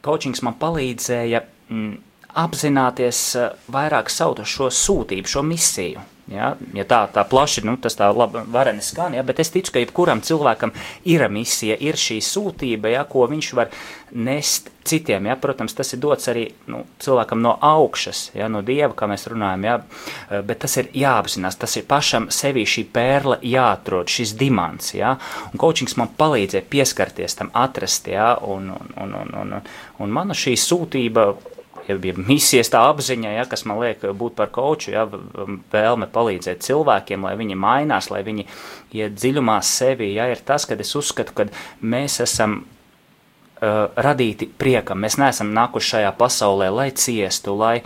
coachings 0.05 0.43
man 0.45 0.59
palīdzēja 0.61 1.43
mm, 1.71 1.93
apzināties 2.39 3.21
eh, 3.37 3.53
vairāk 3.73 4.11
savu 4.13 4.47
šo 4.49 4.71
sūtību, 4.73 5.29
šo 5.29 5.45
misiju. 5.47 6.03
Ja, 6.33 6.53
ja 6.75 6.85
tā, 6.89 7.03
tā 7.13 7.25
plaši, 7.29 7.65
nu, 7.69 7.77
tas 7.81 7.97
tā 7.99 8.09
labi 8.15 8.43
vareni 8.53 8.83
skan, 8.85 9.17
ja, 9.17 9.25
bet 9.27 9.43
es 9.43 9.53
ticu, 9.53 9.75
ka 9.75 9.83
jebkuram 9.83 10.23
cilvēkam 10.25 10.73
ir 11.09 11.25
misija, 11.33 11.77
ir 11.77 11.99
šī 12.01 12.21
sūtība, 12.25 12.93
ja, 12.95 13.05
ko 13.09 13.27
viņš 13.29 13.51
var 13.59 13.73
nest 14.13 14.71
citiem. 14.89 15.27
Ja, 15.29 15.37
protams, 15.41 15.75
tas 15.77 15.93
ir 15.95 16.01
dots 16.03 16.29
arī 16.33 16.47
nu, 16.71 16.83
cilvēkam 17.03 17.43
no 17.45 17.55
augšas, 17.61 18.31
ja, 18.37 18.49
no 18.53 18.63
Dieva, 18.67 18.93
kā 18.97 19.09
mēs 19.11 19.29
runājam, 19.31 19.67
ja, 19.69 19.77
eh, 20.31 20.43
bet 20.47 20.63
tas 20.65 20.77
ir 20.81 20.91
jāapzinās, 20.97 21.59
tas 21.61 21.77
ir 21.77 21.87
pašam 21.89 22.29
sevī 22.33 22.65
šī 22.69 22.87
pērle 22.93 23.39
jāatrod, 23.47 24.11
šis 24.11 24.35
dimants, 24.41 24.95
ja, 24.97 25.17
un 25.53 25.61
coachings 25.61 25.97
man 26.01 26.13
palīdzēja 26.19 26.69
pieskarties 26.73 27.39
tam, 27.39 27.53
atrast, 27.55 28.09
ja, 28.09 28.35
un, 28.43 28.71
un, 28.73 28.95
un, 29.05 29.15
un, 29.23 29.35
un, 29.45 29.73
un 29.99 30.15
mana 30.21 30.35
šī 30.35 30.57
sūtība 30.59 31.33
ja, 31.89 31.97
ja 31.97 32.15
misijas 32.19 32.71
tā 32.73 32.83
apziņa, 32.91 33.33
ja, 33.37 33.47
kas 33.49 33.65
man 33.69 33.81
liek 33.83 34.05
būt 34.19 34.37
par 34.39 34.53
koču, 34.55 34.93
ja, 34.95 35.07
vēlme 35.73 36.09
palīdzēt 36.13 36.65
cilvēkiem, 36.67 37.27
lai 37.27 37.35
viņi 37.41 37.59
mainās, 37.59 38.11
lai 38.13 38.23
viņi 38.27 38.47
iet 38.99 39.17
dziļumā 39.19 39.59
sevi, 39.67 40.13
ja, 40.17 40.29
ir 40.33 40.45
tas, 40.47 40.67
ka 40.69 40.79
es 40.81 40.95
uzskatu, 40.99 41.35
ka 41.37 41.49
mēs 41.83 42.21
esam 42.25 42.63
uh, 43.63 43.89
radīti 43.97 44.49
priekam. 44.59 45.03
Mēs 45.03 45.19
neesam 45.21 45.53
nākuši 45.57 45.95
šajā 45.97 46.15
pasaulē, 46.19 46.71
lai 46.75 46.89
ciestu, 46.97 47.57
lai, 47.59 47.77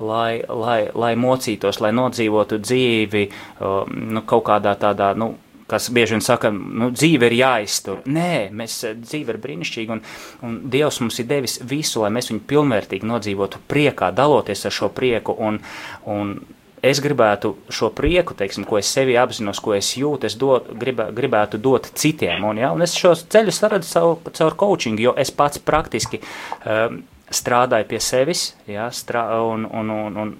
lai, 0.00 0.42
lai, 0.48 0.80
lai 0.94 1.14
mocītos, 1.18 1.80
lai 1.84 1.92
nodzīvotu 1.96 2.60
dzīvi 2.62 3.26
uh, 3.30 3.82
nu, 3.88 4.24
kaut 4.26 4.46
kādā 4.50 4.76
tādā, 4.80 5.12
nu, 5.18 5.34
kas 5.70 5.88
bieži 5.90 6.16
vien 6.16 6.24
saka, 6.24 6.50
nu, 6.52 6.90
dzīve 6.94 7.28
ir 7.30 7.36
jāiztur. 7.38 8.02
Nē, 8.10 8.50
mēs, 8.52 8.80
eh, 8.88 8.96
dzīve 9.00 9.34
ir 9.34 9.40
brīnišķīga, 9.44 9.96
un, 9.96 10.02
un 10.44 10.58
Dievs 10.70 11.00
mums 11.00 11.20
ir 11.20 11.28
devis 11.30 11.58
visu, 11.62 12.02
lai 12.04 12.12
mēs 12.14 12.30
viņu 12.32 12.44
pilnvērtīgi 12.50 13.08
nodzīvotu 13.08 13.62
priekā, 13.70 14.12
daloties 14.14 14.66
ar 14.66 14.74
šo 14.74 14.90
prieku. 14.94 15.36
Un, 15.38 15.60
un 16.04 16.36
es 16.84 17.00
gribētu 17.00 17.54
šo 17.72 17.90
prieku, 17.96 18.36
teiksim, 18.36 18.66
ko 18.68 18.78
es 18.78 18.90
sevi 18.92 19.16
apzinos, 19.16 19.62
ko 19.64 19.74
es 19.76 19.94
jūtu, 19.96 20.28
es 20.28 20.36
dot, 20.40 20.68
gribē, 20.80 21.08
gribētu 21.16 21.60
dot 21.62 21.88
citiem. 21.96 22.44
Un, 22.44 22.60
ja, 22.60 22.74
un 22.76 22.84
es 22.84 22.96
šos 22.98 23.24
ceļus 23.32 23.62
redzu 23.72 23.92
caur, 23.94 24.32
caur 24.36 24.58
coaching, 24.60 25.00
jo 25.00 25.14
es 25.16 25.32
pats 25.32 25.62
praktiski 25.64 26.20
um, 26.20 27.00
strādāju 27.32 27.88
pie 27.88 28.00
sevis, 28.04 28.50
ja, 28.68 28.90
strā, 28.92 29.24
un, 29.48 29.64
un, 29.64 29.94
un, 29.96 30.18
un 30.26 30.34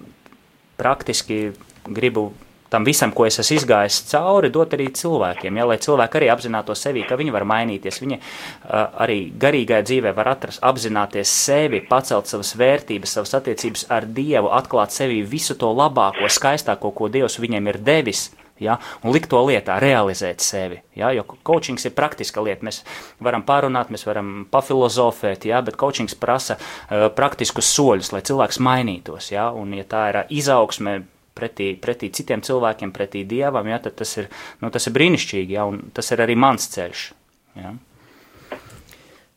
praktiski 0.77 1.49
gribu 1.85 2.29
tam 2.69 2.85
visam, 2.87 3.13
ko 3.15 3.27
es 3.27 3.39
esmu 3.41 3.59
izgājis 3.59 4.01
cauri, 4.09 4.51
dot 4.53 4.73
arī 4.77 4.87
cilvēkiem, 4.95 5.59
ja, 5.59 5.67
lai 5.69 5.77
cilvēki 5.81 6.19
arī 6.19 6.29
apzinātu 6.33 6.75
sevi, 6.77 7.05
ka 7.07 7.17
viņi 7.19 7.33
var 7.35 7.45
mainīties. 7.49 7.99
Viņi 8.03 8.17
uh, 8.19 9.01
arī 9.05 9.19
garīgajā 9.41 9.85
dzīvē 9.89 10.15
var 10.17 10.31
atrast, 10.35 10.63
apzināties 10.65 11.33
sevi, 11.45 11.83
pacelt 11.89 12.31
savas 12.31 12.55
vērtības, 12.59 13.17
savas 13.19 13.35
attiecības 13.39 13.85
ar 13.93 14.09
Dievu, 14.15 14.49
atklāt 14.55 14.95
sevi 14.95 15.21
visu 15.27 15.57
to 15.59 15.71
labāko, 15.75 16.29
skaistāko, 16.31 16.93
ko 16.95 17.11
Dievs 17.11 17.39
viņiem 17.41 17.71
ir 17.73 17.81
devis. 17.85 18.29
Ja, 18.55 18.77
un 19.03 19.11
likt 19.11 19.27
to 19.27 19.41
lietā, 19.43 19.75
realizēt 19.83 20.39
sevi. 20.39 20.77
Ja, 20.95 21.09
jo 21.11 21.25
coaching 21.27 21.75
ir 21.83 21.91
praktiska 21.91 22.39
lieta. 22.39 22.63
Mēs 22.63 22.85
varam 23.19 23.43
pārunāt, 23.43 23.89
mēs 23.91 24.05
varam 24.07 24.45
pafilozofēt, 24.47 25.43
ja, 25.49 25.59
bet 25.59 25.75
coaching 25.75 26.07
prasa 26.21 26.55
uh, 26.55 27.09
praktiskus 27.11 27.67
soļus, 27.75 28.13
lai 28.15 28.23
cilvēks 28.23 28.61
mainītos. 28.63 29.33
Ja, 29.33 29.49
un, 29.51 29.75
ja 29.75 29.83
tā 29.83 30.05
ir 30.13 30.21
izaugsme, 30.39 31.01
pretī, 31.35 31.73
pretī 31.81 32.11
citiem 32.15 32.43
cilvēkiem, 32.45 32.93
pretī 32.95 33.25
dievam, 33.27 33.67
ja, 33.69 33.79
tad 33.83 33.97
tas 33.99 34.15
ir, 34.21 34.29
nu, 34.61 34.71
tas 34.73 34.87
ir 34.87 34.95
brīnišķīgi, 34.95 35.57
ja, 35.57 35.67
un 35.69 35.91
tas 35.95 36.11
ir 36.15 36.23
arī 36.25 36.37
mans 36.39 36.69
ceļš. 36.73 37.05
Ja. 37.59 37.75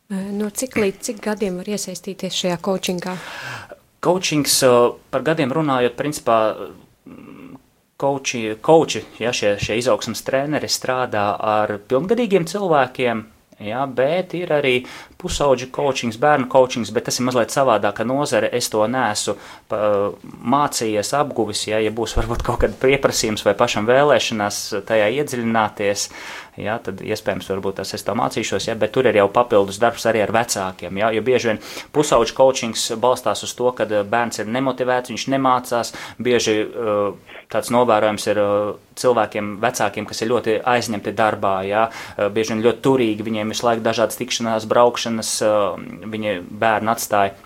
No 0.09 0.49
cik 0.49 0.79
līdz 0.81 1.05
cik 1.05 1.19
gadiem 1.21 1.59
var 1.61 1.69
iesaistīties 1.69 2.37
šajā 2.41 2.57
coachingā? 2.65 3.13
Coachings 4.01 4.55
par 5.11 5.25
gadiem 5.27 5.51
runājot, 5.53 5.97
principā, 5.99 6.39
Koči, 7.99 8.55
koči, 8.63 9.01
ja, 9.19 9.33
šie, 9.35 9.57
šie 9.59 9.75
izaugsmas 9.81 10.21
treneri 10.23 10.69
strādā 10.71 11.33
ar 11.35 11.73
pilngadīgiem 11.83 12.45
cilvēkiem, 12.47 13.25
ja, 13.59 13.85
bet 13.85 14.33
ir 14.37 14.51
arī 14.55 14.73
pusauģu 15.19 15.67
coachings, 15.75 16.19
bērnu 16.21 16.47
coachings, 16.51 16.91
bet 16.95 17.09
tas 17.09 17.19
ir 17.19 17.25
mazliet 17.27 17.51
savādāka 17.53 18.05
nozare. 18.07 18.49
Es 18.55 18.69
to 18.71 18.85
nesu 18.87 19.35
mācījies, 19.69 21.13
apguvis, 21.19 21.65
ja, 21.67 21.81
ja 21.83 21.91
būs 21.95 22.15
varbūt 22.17 22.45
kaut 22.47 22.61
kāda 22.63 22.79
pieprasījums 22.79 23.43
vai 23.47 23.55
pašam 23.59 23.89
vēlēšanās 23.89 24.61
tajā 24.87 25.09
iedziļināties, 25.19 26.07
ja, 26.59 26.77
tad 26.83 27.03
iespējams 27.03 27.51
tas 27.75 27.93
es 27.95 28.05
to 28.05 28.15
mācīšos, 28.17 28.69
ja, 28.69 28.75
bet 28.79 28.93
tur 28.95 29.07
ir 29.09 29.19
jau 29.19 29.27
papildus 29.31 29.79
darbs 29.81 30.07
arī 30.09 30.23
ar 30.23 30.33
vecākiem, 30.35 30.99
ja, 31.01 31.11
jo 31.15 31.23
bieži 31.25 31.51
vien 31.51 31.61
pusauģu 31.95 32.35
coachings 32.37 32.89
balstās 32.99 33.43
uz 33.43 33.53
to, 33.55 33.71
ka 33.75 33.87
bērns 33.87 34.41
ir 34.41 34.51
nemotivēts, 34.51 35.11
viņš 35.11 35.27
nemācās, 35.35 35.93
bieži 36.19 36.61
tāds 37.49 37.71
novērojums 37.73 38.27
ir 38.29 38.41
cilvēkiem, 38.99 39.55
vecākiem, 39.63 40.07
kas 40.09 40.21
ir 40.21 40.31
ļoti 40.33 40.57
aizņemti 40.69 41.15
darbā, 41.17 41.55
ja, 41.67 41.85
bieži 42.33 42.53
vien 42.53 42.65
ļoti 42.65 42.83
turīgi, 42.85 43.25
viņiem 43.25 43.48
visu 43.53 43.67
laiku 43.67 43.83
dažādas 43.85 44.19
tikšanās, 44.19 44.67
braukšanas, 44.69 45.35
viņa 46.09 46.39
bērnu 46.49 46.93
atstāja 46.95 47.37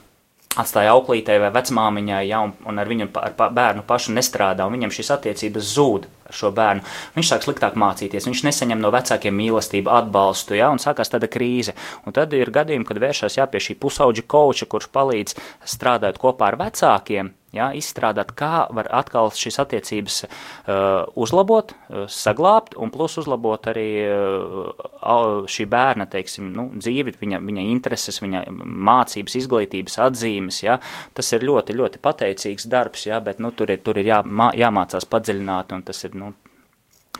atstāja 0.59 0.93
auklītē 0.93 1.39
vai 1.41 1.49
vecmāmiņai, 1.53 2.23
ja, 2.29 2.43
un, 2.45 2.53
un 2.69 2.81
ar 2.81 2.89
viņu 2.89 3.07
ar 3.17 3.33
pa, 3.37 3.49
bērnu 3.53 3.85
pašu 3.89 4.13
nestrādā, 4.13 4.67
un 4.67 4.75
viņam 4.77 4.93
šīs 4.93 5.09
attiecības 5.15 5.71
zūd 5.75 6.05
šo 6.31 6.53
bērnu. 6.55 6.85
Viņš 7.17 7.29
sāk 7.33 7.45
sliktāk 7.45 7.77
mācīties, 7.79 8.27
viņš 8.29 8.45
nesaņem 8.47 8.81
no 8.83 8.93
vecākiem 8.93 9.35
mīlestību, 9.35 9.91
atbalstu, 9.91 10.57
ja, 10.59 10.71
un 10.73 10.81
sākās 10.81 11.11
tāda 11.13 11.29
krīze. 11.31 11.75
Un 12.07 12.15
tad 12.15 12.33
ir 12.37 12.53
gadījumi, 12.53 12.87
kad 12.87 13.01
vēršas 13.03 13.39
jā, 13.39 13.47
pie 13.49 13.63
šī 13.63 13.77
pusauģa 13.81 14.27
koča, 14.27 14.69
kurš 14.69 14.91
palīdz 14.93 15.39
strādāt 15.75 16.21
kopā 16.21 16.53
ar 16.53 16.61
vecākiem, 16.65 17.33
Ja, 17.53 17.67
izstrādāt, 17.77 18.31
kā 18.33 18.65
var 18.73 18.87
atkal 18.97 19.29
šīs 19.37 19.59
attiecības 19.61 20.15
uh, 20.25 21.03
uzlabot, 21.21 21.75
uh, 21.75 22.07
saglabāt, 22.09 22.73
un 22.81 22.89
plus 22.89 23.19
uzlabot 23.21 23.67
arī 23.69 23.85
uh, 24.09 25.43
šī 25.45 25.67
bērna 25.69 26.07
teiksim, 26.09 26.47
nu, 26.55 26.65
dzīvi, 26.73 27.13
viņa, 27.21 27.39
viņa 27.45 27.65
intereses, 27.69 28.17
viņa 28.23 28.41
mācības, 28.57 29.37
izglītības 29.37 29.99
atzīmes. 30.01 30.63
Ja. 30.65 30.79
Tas 31.13 31.29
ir 31.37 31.45
ļoti, 31.45 31.77
ļoti 31.77 32.01
pateicīgs 32.01 32.65
darbs, 32.73 33.05
ja, 33.05 33.21
bet 33.21 33.37
nu, 33.37 33.53
tur 33.53 33.69
ir, 33.69 33.83
tur 33.85 34.01
ir 34.01 34.09
jā, 34.09 34.23
mā, 34.25 34.49
jāmācās 34.57 35.05
padziļināt, 35.13 35.77
un 35.77 35.85
tas 35.85 36.01
ir, 36.09 36.12
nu, 36.17 36.31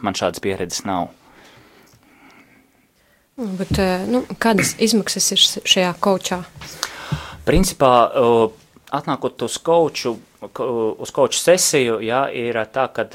man 0.02 0.18
šādas 0.18 0.44
pieredzes 0.44 0.86
nav. 0.88 1.10
Bet, 3.38 3.74
uh, 3.82 4.06
nu, 4.10 4.24
kādas 4.42 4.76
izmaksas 4.84 5.32
ir 5.34 5.42
šajā 5.42 5.94
kočā? 6.04 6.44
Principā, 7.44 7.92
atnākot 8.94 9.42
uz 9.44 9.58
koču, 9.60 10.14
uz 10.44 11.12
koču 11.12 11.42
sesiju, 11.42 11.98
jā, 12.06 12.28
ir 12.32 12.62
tā, 12.72 12.86
ka 12.94 13.08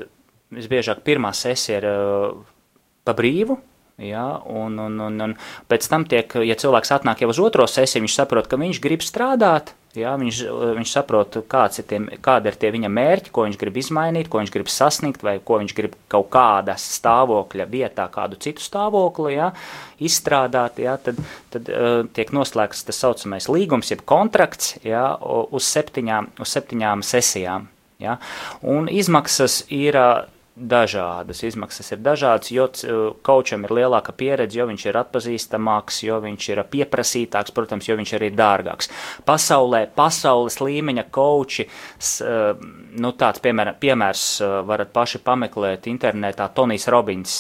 visbiežāk 0.53 1.01
pirmā 1.07 1.31
sesija 1.33 1.79
ir 1.81 1.87
pa 3.07 3.14
brīvu, 3.17 3.57
Ja, 3.99 4.38
un, 4.47 4.79
un, 4.79 4.95
un, 5.03 5.17
un 5.19 5.33
pēc 5.67 5.88
tam, 5.91 6.05
tiek, 6.07 6.31
ja 6.47 6.55
cilvēks 6.55 6.93
atnāk 6.95 7.25
jau 7.25 7.33
uz 7.33 7.41
otro 7.43 7.64
sesiju, 7.67 8.05
viņš 8.05 8.14
saprot, 8.14 8.47
ka 8.47 8.55
viņš 8.61 8.79
grib 8.85 9.03
strādāt, 9.03 9.73
Ja, 9.98 10.14
viņš, 10.20 10.42
viņš 10.78 10.94
saprot, 10.94 11.40
ir 11.42 11.87
tie, 11.90 12.00
kāda 12.24 12.52
ir 12.52 12.58
tie 12.61 12.72
viņa 12.74 12.90
mērķi, 12.92 13.32
ko 13.34 13.46
viņš 13.46 13.58
grib 13.61 13.78
izmainīt, 13.80 14.30
ko 14.30 14.42
viņš 14.42 14.54
grib 14.54 14.70
sasniegt, 14.72 15.24
vai 15.26 15.38
ko 15.44 15.61
viņš 15.62 15.74
grib 15.76 15.96
kaut 16.12 16.30
kādā 16.34 16.76
stāvokļa 16.78 17.68
vietā, 17.70 18.08
kādu 18.12 18.38
citu 18.42 18.64
stāvokli 18.64 19.37
ja, 19.37 19.52
izstrādāt. 20.02 20.80
Ja, 20.82 20.96
tad 21.02 21.18
tad 21.52 21.68
uh, 21.72 22.00
tiek 22.14 22.32
noslēgts 22.34 22.84
tas 22.88 23.00
saucamais 23.02 23.48
līgums, 23.50 23.92
jeb 23.92 24.04
kontrakts 24.08 24.76
ja, 24.87 25.11
uz, 25.18 25.66
septiņām, 25.68 26.32
uz 26.42 26.56
septiņām 26.56 27.04
sesijām. 27.06 27.68
Ja, 28.02 28.18
un 28.62 28.90
izmaksas 28.92 29.64
ir. 29.74 29.98
Uh, 29.98 30.34
dažādas. 30.59 31.42
Izmaksas 31.47 31.92
ir 31.94 32.01
dažādas, 32.05 32.51
jo 32.53 32.66
kočam 33.23 33.64
ir 33.66 33.75
lielāka 33.79 34.12
pieredze, 34.16 34.59
jo 34.59 34.66
viņš 34.71 34.87
ir 34.88 34.99
atpazīstamāks, 35.01 36.03
jo 36.07 36.18
viņš 36.25 36.49
ir 36.53 36.62
pieprasītāks, 36.73 37.55
protams, 37.57 37.88
jo 37.88 37.99
viņš 37.99 38.14
ir 38.14 38.21
arī 38.23 38.31
dārgāks. 38.37 38.90
Pasaulē, 39.29 39.85
pasaules 39.94 40.61
līmeņa 40.62 41.09
koči, 41.14 41.68
nu 42.99 43.12
tāds 43.18 43.44
piemēr, 43.44 43.75
piemērs 43.81 44.27
varat 44.68 44.94
paši 44.94 45.23
pameklēt 45.25 45.90
internetā, 45.90 46.51
Tonijs 46.55 46.88
Robins. 46.92 47.38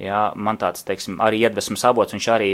Jā, 0.00 0.20
man 0.32 0.56
tāds, 0.56 0.80
teiksim, 0.88 1.18
arī 1.20 1.42
iedvesmas 1.44 1.82
avots, 1.84 2.14
viņš 2.14 2.26
arī 2.32 2.48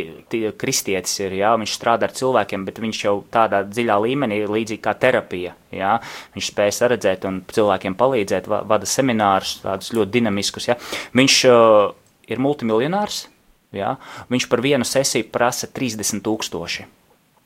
kristietis 0.59 1.12
ir, 1.20 1.37
jā, 1.38 1.52
viņš 1.61 1.76
strādā 1.76 2.09
ar 2.09 2.14
cilvēkiem, 2.16 2.64
bet 2.66 2.80
viņš 2.82 3.02
jau 3.04 3.12
tādā 3.30 3.61
dziļā 3.68 3.98
līmenī, 4.02 4.40
līdzīgi 4.50 4.82
kā 4.82 4.96
terapija, 4.98 5.52
jā, 5.70 5.92
viņš 6.35 6.50
spēja 6.50 6.74
saredzēt 6.80 7.28
un 7.30 7.38
cilvēkiem 7.46 7.94
palīdzēt, 8.00 8.50
vada 8.50 8.90
seminārus, 8.90 9.61
tādus 9.62 9.92
ļoti 9.94 10.16
dinamiskus, 10.18 10.66
jā. 10.72 10.78
Viņš 11.14 11.38
uh, 11.52 11.94
ir 12.26 12.42
multimiljonārs, 12.42 13.22
jā, 13.78 13.94
viņš 14.35 14.50
par 14.50 14.66
vienu 14.66 14.88
sesiju 14.88 15.30
prasa 15.30 15.70
30 15.70 16.26
tūkstoši, 16.26 16.90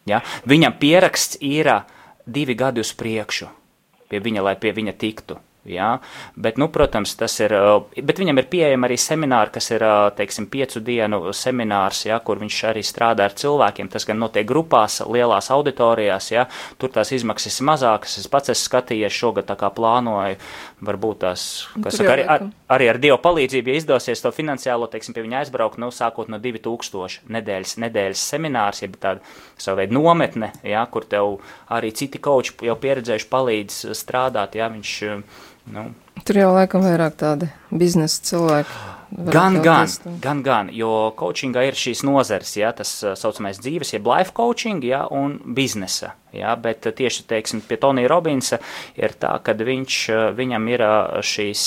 jā. 0.09 0.25
Viņam 0.49 0.81
pieraksts 0.81 1.43
ir 1.45 1.75
divi 2.25 2.57
gadi 2.57 2.81
uz 2.81 2.97
priekšu 2.97 3.53
pie 4.11 4.19
viņa, 4.19 4.43
lai 4.43 4.57
pie 4.59 4.75
viņa 4.75 4.97
tiktu. 4.99 5.39
Ja? 5.65 5.99
Bet, 6.37 6.57
nu, 6.59 6.71
protams, 6.73 7.13
tas 7.21 7.35
ir. 7.43 7.53
Bet 7.97 8.21
viņam 8.21 8.41
ir 8.41 8.49
pieejama 8.53 8.89
arī 8.89 8.97
semināri, 9.01 9.53
kas 9.55 9.71
ir, 9.75 9.85
teiksim, 10.17 10.49
piecu 10.53 10.81
dienu 10.85 11.35
seminārs, 11.37 12.05
ja, 12.09 12.21
kur 12.25 12.41
viņš 12.41 12.61
arī 12.71 12.85
strādā 12.87 13.29
ar 13.29 13.37
cilvēkiem. 13.37 13.91
Tas 13.93 14.09
gan 14.09 14.21
notiek 14.23 14.49
grupās, 14.49 15.01
lielās 15.05 15.51
auditorijās, 15.53 16.31
ja. 16.33 16.47
tur 16.81 16.93
tās 16.95 17.13
izmaksas 17.13 17.61
ir 17.61 17.69
mazākas. 17.69 18.19
Es 18.23 18.31
pats 18.31 18.55
esmu 18.55 18.71
skatījies 18.71 19.21
šogad, 19.21 19.49
tā 19.51 19.59
kā 19.61 19.73
plānoju, 19.75 20.39
varbūt 20.85 21.21
tās, 21.25 21.45
kas 21.85 21.99
saka, 21.99 22.13
arī, 22.15 22.25
ar, 22.25 22.45
arī 22.73 22.89
ar 22.93 22.99
Dievu 23.03 23.19
palīdzību, 23.23 23.73
ja 23.73 23.81
izdosies 23.81 24.23
to 24.25 24.33
finansiālo, 24.35 24.89
teiksim, 24.91 25.17
pie 25.17 25.25
viņa 25.27 25.43
aizbraukt, 25.43 25.81
nu, 25.83 25.91
sākot 25.95 26.31
no 26.33 26.41
2000 26.43 27.29
nedēļas, 27.37 27.77
nedēļas 27.85 28.25
seminārs, 28.35 28.83
jeb 28.85 28.97
tāda 29.03 29.21
savu 29.61 29.81
veidu 29.83 29.99
nometne, 29.99 30.53
ja, 30.67 30.85
kur 30.91 31.07
tev 31.11 31.39
arī 31.73 31.93
citi 31.97 32.23
koči 32.23 32.57
jau 32.69 32.77
pieredzējuši 32.81 33.31
palīdz 33.31 33.81
strādāt, 33.99 34.57
ja 34.61 34.71
viņš 34.73 34.97
Nu. 35.71 35.91
Tur 36.27 36.37
jau 36.41 36.51
laikam 36.55 36.85
vairāk 36.85 37.17
tādi 37.21 37.51
biznesa 37.71 38.25
cilvēki. 38.29 38.81
Gan, 39.11 39.57
gan, 39.59 39.91
gan, 40.23 40.41
gan, 40.47 40.69
jo 40.71 41.11
coachingā 41.19 41.65
ir 41.67 41.75
šīs 41.75 42.05
nozeres, 42.07 42.53
ja, 42.55 42.71
tas 42.77 42.93
saucamais 43.19 43.59
dzīves, 43.59 43.91
jeb 43.97 44.07
life 44.07 44.31
coaching, 44.37 44.85
ja, 44.87 45.01
un 45.11 45.35
biznesa, 45.57 46.13
ja, 46.31 46.53
bet 46.55 46.87
tieši, 46.87 47.25
teiksim, 47.33 47.65
pie 47.67 47.81
Tonija 47.83 48.11
Robinsa 48.13 48.61
ir 48.95 49.17
tā, 49.19 49.33
ka 49.43 49.57
viņš, 49.59 49.97
viņam 50.39 50.71
ir 50.71 50.87
šīs 51.27 51.65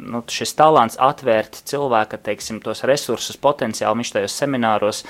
nu, 0.00 0.22
šis 0.30 0.52
talants 0.58 0.98
atvērt 1.00 1.60
cilvēka 1.68 2.18
teiksim, 2.24 2.60
tos 2.64 2.82
resursus, 2.88 3.38
potenciāli. 3.40 4.00
Viņš 4.00 4.12
tajos 4.16 4.36
semināros, 4.42 5.02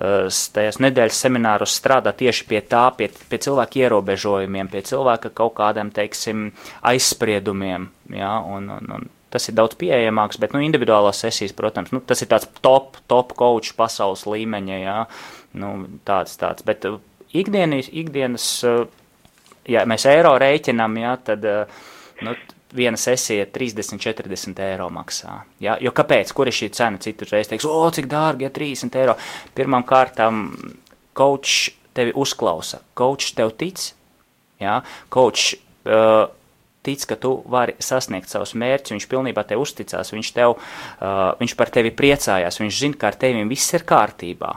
eh, 0.00 0.26
tajos 0.56 0.80
nedēļas 0.82 1.22
semināros 1.26 1.76
strādā 1.76 2.12
tieši 2.16 2.46
pie 2.48 2.60
tā, 2.60 2.88
pie, 2.96 3.10
pie 3.30 3.38
cilvēka 3.38 3.82
ierobežojumiem, 3.84 4.70
pie 4.72 4.82
cilvēka 4.82 5.32
kaut 5.34 5.54
kādiem 5.60 5.92
teiksim, 5.94 6.50
aizspriedumiem. 6.82 7.90
Ja, 8.16 8.38
un, 8.40 8.70
un, 8.70 8.92
un, 8.98 9.08
Tas 9.30 9.44
ir 9.46 9.54
daudz 9.54 9.76
pieejamāks, 9.78 10.40
bet 10.42 10.50
nu, 10.50 10.58
individuālās 10.58 11.20
sesijas, 11.22 11.52
protams, 11.54 11.92
nu, 11.94 12.00
tas 12.02 12.18
ir 12.18 12.26
tāds 12.26 12.48
top, 12.66 12.96
top 13.06 13.36
coach 13.38 13.76
pasaules 13.78 14.24
līmeņa. 14.26 14.78
Ja, 14.82 14.96
nu, 15.54 15.86
tāds, 16.02 16.34
tāds. 16.34 16.64
Bet 16.66 16.82
uh, 16.88 16.96
ikdienas, 17.30 17.86
ikdienas, 17.94 18.46
uh, 18.66 18.88
ja 19.70 19.84
mēs 19.86 20.08
eiro 20.10 20.34
rēķinām, 20.34 20.98
ja, 20.98 21.14
tad 21.22 21.46
nu, 22.26 22.34
viena 22.76 22.98
sesija 23.00 23.46
30, 23.50 23.98
40 24.00 24.62
eiro 24.64 24.88
maksā. 24.94 25.40
Ja? 25.62 25.76
Jo 25.82 25.92
kāpēc? 25.96 26.32
Kur 26.36 26.50
ir 26.50 26.56
šī 26.56 26.70
cena? 26.76 27.00
Citur 27.02 27.30
reiz 27.34 27.50
teiks, 27.50 27.66
o, 27.68 27.82
cik 27.94 28.08
dārgi, 28.10 28.46
ja 28.46 28.52
30 28.54 28.98
eiro. 29.00 29.16
Pirmām 29.56 29.86
kārtām, 29.88 30.48
coach 31.16 31.70
tevi 31.96 32.14
uzklausa, 32.16 32.82
coach 32.98 33.34
tev 33.38 33.54
tic, 33.58 33.90
ja? 34.62 34.80
coach 35.12 35.56
uh, 35.88 36.30
tic, 36.86 37.04
ka 37.10 37.18
tu 37.20 37.34
vari 37.50 37.76
sasniegt 37.82 38.30
savus 38.30 38.54
mērķus, 38.58 38.94
viņš 38.96 39.08
pilnībā 39.10 39.44
tev 39.48 39.64
uzticās, 39.64 40.14
viņš, 40.14 40.32
tev, 40.36 40.56
uh, 40.56 41.20
viņš 41.40 41.56
par 41.58 41.72
tevi 41.74 41.92
priecājās, 41.96 42.60
viņš 42.62 42.82
zina, 42.86 43.00
ka 43.00 43.10
ar 43.10 43.20
tevi 43.20 43.44
viss 43.50 43.76
ir 43.76 43.86
kārtībā. 43.88 44.54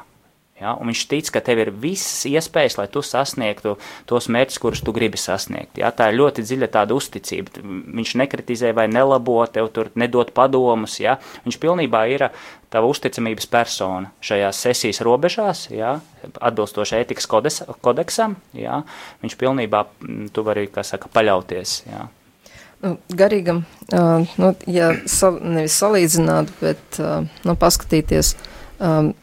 Ja, 0.62 0.76
un 0.78 0.92
viņš 0.92 1.02
tic, 1.10 1.30
ka 1.34 1.42
tev 1.42 1.60
ir 1.64 1.72
visas 1.74 2.28
iespējas, 2.30 2.76
lai 2.78 2.86
tu 2.92 3.02
sasniegtu 3.04 3.74
tos 4.08 4.28
mērķus, 4.32 4.60
kurus 4.62 4.84
tu 4.86 4.94
gribi 4.94 5.18
sasniegt. 5.18 5.80
Ja, 5.82 5.90
tā 5.90 6.12
ir 6.12 6.20
ļoti 6.20 6.46
dziļa 6.46 6.70
tāda 6.76 6.94
uzticība. 6.94 7.64
Viņš 7.64 8.14
nekritizē 8.22 8.70
vai 8.78 8.86
nelabo, 8.92 9.40
tev 9.50 9.72
tur 9.74 9.90
nedod 9.98 10.30
padomus. 10.38 11.00
Ja. 11.02 11.18
Viņš 11.48 11.58
pilnībā 11.58 12.04
ir 12.14 12.28
tava 12.74 12.90
uzticamības 12.90 13.50
persona 13.50 14.14
šajās 14.22 14.62
sesijas 14.68 15.02
robežās, 15.06 15.66
ja, 15.74 15.96
atbilstoši 16.38 17.00
ētikas 17.02 17.28
kodeksam. 17.82 18.38
Ja. 18.54 18.84
Viņš 19.26 19.38
pilnībā, 19.42 19.88
tu 20.38 20.46
vari, 20.46 20.70
kā 20.70 20.86
saka, 20.86 21.10
paļauties. 21.18 21.80
Ja. 21.90 22.08
Nu, 22.84 22.98
garīgam, 23.10 23.64
uh, 23.96 24.32
nu, 24.38 24.54
ja 24.68 24.94
sal, 25.10 25.42
nevis 25.42 25.82
salīdzināt, 25.82 26.50
bet 26.62 27.02
uh, 27.02 27.24
nu, 27.48 27.58
paskatīties. 27.58 28.36
Um, 28.84 29.14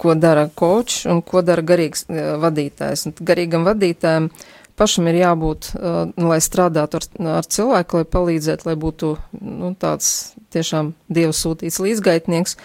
ko 0.00 0.14
dara 0.18 0.48
kočs 0.48 1.04
un 1.10 1.22
ko 1.22 1.42
dara 1.46 1.62
garīgs 1.62 2.06
uh, 2.08 2.34
vadītājs. 2.42 3.06
Un 3.08 3.16
garīgam 3.20 3.66
vadītājam 3.68 4.30
pašam 4.78 5.08
ir 5.10 5.20
jābūt, 5.22 5.70
uh, 5.74 6.00
lai 6.18 6.40
strādātu 6.44 7.00
ar, 7.00 7.08
ar 7.38 7.48
cilvēku, 7.56 8.02
lai 8.02 8.10
palīdzētu, 8.16 8.68
lai 8.68 8.76
būtu 8.80 9.14
nu, 9.40 9.74
tāds 9.78 10.34
tiešām 10.54 10.94
dievu 11.08 11.36
sūtīts 11.36 11.80
līdzgaitnieks. 11.82 12.58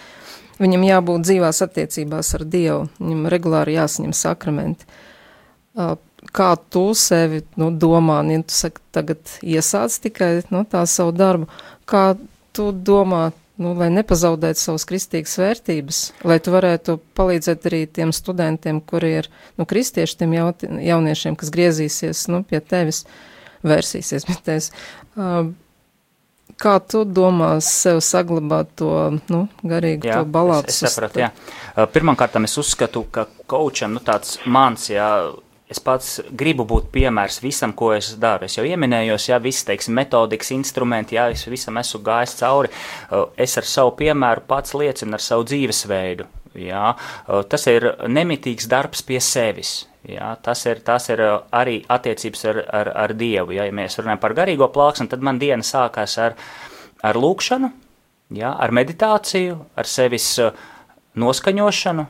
Viņam 0.60 0.82
jābūt 0.84 1.24
dzīvās 1.24 1.62
attiecībās 1.64 2.34
ar 2.36 2.42
Dievu, 2.44 2.82
viņam 3.00 3.28
regulāri 3.32 3.78
jāsaņem 3.78 4.12
sakramenti. 4.12 4.88
Uh, 5.72 5.94
kā 6.36 6.52
tu 6.70 6.90
sevi 6.98 7.42
nu, 7.60 7.70
domā, 7.72 8.20
ja 8.28 8.42
tu 8.44 8.54
saki, 8.54 8.82
tagad 8.94 9.36
iesāc 9.40 9.96
tikai 10.04 10.32
nu, 10.52 10.64
tā 10.68 10.84
savu 10.90 11.14
darbu, 11.16 11.48
kā 11.88 12.14
tu 12.56 12.70
domā 12.72 13.30
nu, 13.60 13.74
lai 13.76 13.90
nepazaudētu 13.92 14.60
savas 14.60 14.86
kristīgas 14.88 15.36
vērtības, 15.40 16.02
lai 16.26 16.38
tu 16.42 16.54
varētu 16.54 16.96
palīdzēt 17.18 17.66
arī 17.70 17.82
tiem 17.86 18.14
studentiem, 18.16 18.80
kuri 18.80 19.14
ir, 19.20 19.30
nu, 19.60 19.66
kristieši, 19.68 20.20
tiem 20.22 20.36
jaut, 20.38 20.64
jauniešiem, 20.64 21.36
kas 21.40 21.52
griezīsies, 21.54 22.26
nu, 22.32 22.42
pie 22.46 22.62
tevis, 22.64 23.04
vērsīsies 23.66 24.28
pie 24.28 24.38
tevis. 24.46 24.70
Uh, 25.14 25.52
kā 26.60 26.76
tu 26.84 27.04
domā 27.04 27.52
sev 27.64 28.00
saglabāt 28.04 28.72
to, 28.80 28.92
nu, 29.32 29.44
garīgu 29.66 30.10
jā, 30.10 30.20
to 30.20 30.32
balātu? 30.32 30.72
Es, 30.72 30.82
es 30.84 30.96
sapratu, 30.96 31.22
jā. 31.24 31.30
Pirmkārt, 31.92 32.36
es 32.44 32.56
uzskatu, 32.60 33.04
ka 33.12 33.26
kočam, 33.50 33.96
nu, 33.96 34.04
tāds 34.04 34.38
mans, 34.48 34.88
jā, 34.92 35.10
es 35.70 35.80
pats 35.82 36.18
gribu 36.36 36.66
būt 36.68 36.90
piemērs 36.94 37.40
visam, 37.44 37.72
ko 37.76 37.92
es 37.94 38.12
daru. 38.20 38.48
Es 38.48 38.56
jau 38.58 38.64
pieminējos, 38.66 39.28
ja 39.30 39.38
viss, 39.42 39.64
teiksim, 39.68 39.94
metodikas 39.98 40.50
instrumenti, 40.56 41.18
ja 41.18 41.28
es 41.30 41.46
visam 41.50 41.78
esmu 41.80 42.02
gājis 42.06 42.36
cauri, 42.40 42.72
es 43.38 43.56
ar 43.60 43.68
savu 43.68 43.94
piemēru 44.00 44.44
pats 44.50 44.74
liecinu 44.74 45.16
ar 45.16 45.24
savu 45.24 45.46
dzīvesveidu. 45.50 46.26
Jā, 46.58 46.96
tas 47.46 47.66
ir 47.70 47.86
nemitīgs 48.10 48.66
darbs 48.70 49.04
pie 49.06 49.20
sevis. 49.22 49.84
Jā, 50.08 50.32
tas, 50.42 50.64
ir, 50.66 50.80
tas 50.82 51.06
ir 51.12 51.20
arī 51.52 51.82
attiecības 51.92 52.44
ar, 52.50 52.58
ar, 52.72 52.90
ar 53.04 53.14
Dievu. 53.14 53.52
Jā, 53.54 53.68
ja 53.68 53.74
mēs 53.76 53.98
runājam 54.00 54.22
par 54.22 54.34
garīgo 54.34 54.70
plāksni, 54.72 55.10
tad 55.12 55.22
man 55.22 55.38
diena 55.38 55.62
sākās 55.66 56.16
ar, 56.18 56.38
ar 57.04 57.18
lūkšanu, 57.20 57.70
jā, 58.34 58.50
ar 58.50 58.72
meditāciju, 58.74 59.58
ar 59.76 59.90
sevis 59.90 60.32
noskaņošanu, 61.20 62.06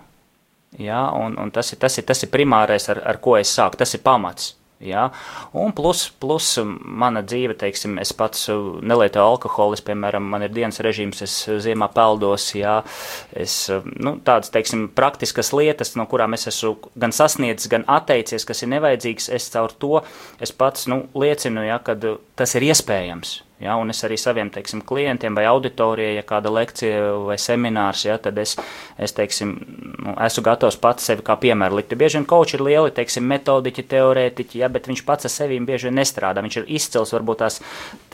Ja, 0.81 1.11
un, 1.13 1.37
un 1.39 1.51
tas, 1.53 1.75
ir, 1.75 1.81
tas, 1.83 1.99
ir, 2.01 2.07
tas 2.09 2.25
ir 2.25 2.33
primārais, 2.33 2.89
ar, 2.89 3.03
ar 3.05 3.21
ko 3.21 3.37
es 3.37 3.53
sāku. 3.53 3.77
Tas 3.81 3.93
ir 3.97 4.01
pamats. 4.05 4.55
Ja? 4.81 5.11
Un 5.53 5.75
plus, 5.77 6.07
plus 6.23 6.55
mana 6.81 7.21
dzīve, 7.21 7.53
teiksim, 7.61 7.99
es 8.01 8.15
pats 8.17 8.47
nelietoju 8.49 9.35
alkoholu, 9.35 9.77
es, 9.77 9.83
piemēram, 9.85 10.25
man 10.33 10.47
ir 10.47 10.55
dienas 10.57 10.81
režīms, 10.81 11.21
es 11.27 11.35
ziemā 11.67 11.91
peldos, 11.93 12.49
ja? 12.57 12.79
es, 13.37 13.59
nu, 14.01 14.15
tādas, 14.25 14.49
teiksim, 14.55 14.89
praktiskas 14.97 15.53
lietas, 15.53 15.93
no 16.01 16.09
kurām 16.09 16.33
es 16.39 16.49
esmu 16.49 16.79
gan 16.97 17.13
sasniedzis, 17.13 17.69
gan 17.73 17.85
atteicies, 17.93 18.49
kas 18.49 18.65
ir 18.65 18.73
nevajadzīgs, 18.73 19.29
es 19.37 19.53
caur 19.53 19.77
to, 19.77 20.01
es 20.41 20.57
pats, 20.57 20.89
nu, 20.89 21.03
liecinu, 21.13 21.67
ja, 21.69 21.77
kad 21.85 22.09
tas 22.41 22.57
ir 22.57 22.71
iespējams. 22.73 23.37
Ja, 23.61 23.75
un 23.77 23.93
es 23.93 23.99
arī 24.07 24.17
saviem 24.17 24.49
teiksim, 24.49 24.81
klientiem 24.89 25.35
vai 25.37 25.43
auditorijai, 25.45 26.15
ja 26.17 26.23
kāda 26.25 26.49
lekcija 26.49 27.11
vai 27.27 27.37
seminārs, 27.37 28.07
ja, 28.07 28.15
tad 28.17 28.39
es, 28.41 28.55
es 28.97 29.13
teiksim, 29.13 29.53
nu, 30.01 30.15
esmu 30.25 30.45
gatavs 30.47 30.79
pats 30.81 31.11
sevi 31.11 31.25
kā 31.27 31.37
piemēru 31.43 31.77
likt. 31.77 31.93
Bieži 32.01 32.17
vien 32.17 32.27
koči 32.31 32.57
ir 32.57 32.65
lieli 32.65 32.95
teiksim, 32.97 33.27
metodiķi, 33.29 33.85
teorētiķi, 33.91 34.63
ja, 34.63 34.71
bet 34.73 34.89
viņš 34.89 35.05
pats 35.05 35.29
ar 35.29 35.35
sevi 35.35 35.61
bieži 35.61 35.91
vien 35.91 36.01
nestrādā. 36.01 36.41
Viņš 36.47 36.59
ir 36.63 36.73
izcils 36.79 37.13
varbūt 37.13 37.43
tās 37.45 37.61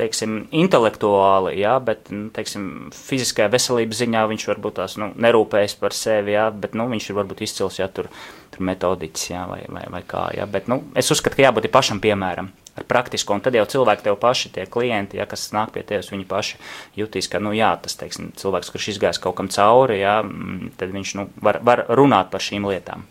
teiksim, 0.02 0.36
intelektuāli, 0.64 1.54
ja, 1.62 1.78
bet 1.78 2.10
nu, 2.10 2.26
teiksim, 2.34 2.90
fiziskajā 2.98 3.46
veselības 3.54 4.02
ziņā 4.02 4.26
viņš 4.34 4.50
varbūt 4.50 4.80
tās 4.82 4.98
nu, 4.98 5.12
nerūpējas 5.14 5.78
par 5.78 5.94
sevi, 5.94 6.34
ja, 6.34 6.50
bet 6.50 6.74
nu, 6.74 6.90
viņš 6.90 7.10
ir 7.12 7.20
varbūt 7.22 7.46
izcils 7.46 7.78
ja, 7.78 7.86
tur, 7.86 8.10
tur 8.50 8.66
metodiķis 8.66 9.30
ja, 9.30 9.46
vai, 9.46 9.62
vai, 9.70 9.86
vai 9.94 10.02
kā. 10.10 10.26
Ja, 10.34 10.50
bet, 10.50 10.66
nu, 10.66 10.82
es 10.98 11.14
uzskatu, 11.14 11.38
ka 11.38 11.46
jābūt 11.52 11.70
pašam 11.70 12.02
piemēram 12.02 12.50
ar 12.76 12.86
praktisko, 12.88 13.36
un 13.36 13.44
tad 13.44 13.56
jau 13.58 13.66
cilvēki 13.76 14.06
tev 14.06 14.18
paši, 14.22 14.52
tie 14.54 14.66
klienti, 14.70 15.20
ja, 15.20 15.26
kas 15.28 15.48
nāk 15.56 15.74
pie 15.74 15.84
tevis, 15.86 16.10
viņi 16.12 16.26
paši 16.28 16.60
jutīs, 17.00 17.30
ka, 17.32 17.40
nu, 17.42 17.54
jā, 17.56 17.72
tas, 17.82 17.98
teiksim, 18.00 18.32
cilvēks, 18.38 18.72
kurš 18.74 18.90
izgājis 18.94 19.22
kaut 19.22 19.38
kam 19.40 19.50
cauri, 19.52 20.00
jā, 20.02 20.18
mm, 20.24 20.74
tad 20.80 20.92
viņš, 20.96 21.14
nu, 21.20 21.28
var, 21.42 21.60
var 21.66 21.86
runāt 21.98 22.32
par 22.32 22.44
šīm 22.44 22.68
lietām. 22.68 23.06